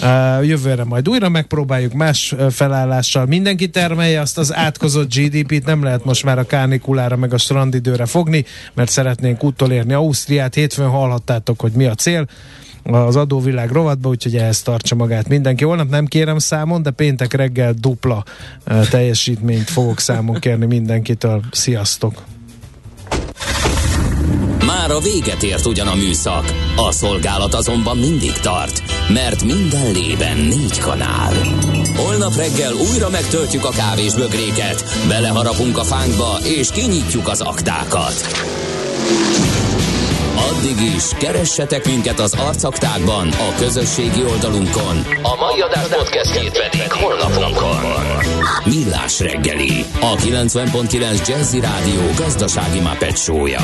Uh, 0.00 0.46
jövőre 0.46 0.84
majd 0.84 1.08
újra 1.08 1.28
megpróbáljuk 1.28 1.92
más 1.92 2.34
felállással. 2.50 3.26
Mindenki 3.26 3.68
termelje 3.68 4.20
azt 4.20 4.38
az 4.38 4.54
átkozott 4.54 5.14
GDP-t, 5.14 5.64
nem 5.64 5.82
lehet 5.82 6.04
most 6.04 6.24
már 6.24 6.38
a 6.38 6.46
kánikulára 6.46 7.16
meg 7.16 7.32
a 7.32 7.38
strandidőre 7.38 8.06
fogni, 8.06 8.44
mert 8.74 8.90
szeretnénk 8.90 9.44
úttolérni 9.44 9.92
Ausztriát. 9.92 10.54
Hétfőn 10.54 10.88
hallhattátok, 10.88 11.60
hogy 11.60 11.72
mi 11.72 11.84
a 11.84 11.94
cél 11.94 12.26
az 12.84 13.16
adóvilág 13.16 13.70
rovatba, 13.70 14.08
úgyhogy 14.08 14.36
ehhez 14.36 14.62
tartsa 14.62 14.94
magát 14.94 15.28
mindenki. 15.28 15.64
Holnap 15.64 15.90
nem 15.90 16.06
kérem 16.06 16.38
számon, 16.38 16.82
de 16.82 16.90
péntek 16.90 17.32
reggel 17.32 17.72
dupla 17.72 18.24
uh, 18.66 18.88
teljesítményt 18.88 19.70
fogok 19.70 20.00
számon 20.00 20.38
kérni 20.38 20.66
mindenkitől. 20.66 21.42
Sziasztok! 21.50 22.22
Már 24.66 24.90
a 24.90 24.98
véget 24.98 25.42
ért 25.42 25.66
ugyan 25.66 25.86
a 25.86 25.94
műszak, 25.94 26.52
a 26.76 26.92
szolgálat 26.92 27.54
azonban 27.54 27.96
mindig 27.96 28.32
tart, 28.32 28.82
mert 29.12 29.44
minden 29.44 29.92
lében 29.92 30.36
négy 30.36 30.78
kanál. 30.78 31.32
Holnap 31.96 32.36
reggel 32.36 32.72
újra 32.92 33.10
megtöltjük 33.10 33.64
a 33.64 33.70
kávésbögréket, 33.70 34.84
beleharapunk 35.08 35.78
a 35.78 35.84
fánkba 35.84 36.38
és 36.42 36.70
kinyitjuk 36.70 37.28
az 37.28 37.40
aktákat. 37.40 38.14
Addig 40.50 40.94
is, 40.94 41.08
keressetek 41.18 41.86
minket 41.86 42.20
az 42.20 42.32
arcaktákban, 42.32 43.28
a 43.28 43.54
közösségi 43.58 44.24
oldalunkon. 44.24 44.96
A 45.22 45.36
mai 45.36 45.60
adás 45.60 45.86
podcastjét 45.86 46.62
pedig 46.62 46.92
holnapunkon. 46.92 47.76
Millás 48.64 49.20
reggeli, 49.20 49.84
a 50.00 50.14
90.9 50.16 51.28
Jazzy 51.28 51.60
Rádió 51.60 52.00
gazdasági 52.16 52.80
mapetsója. 52.80 53.60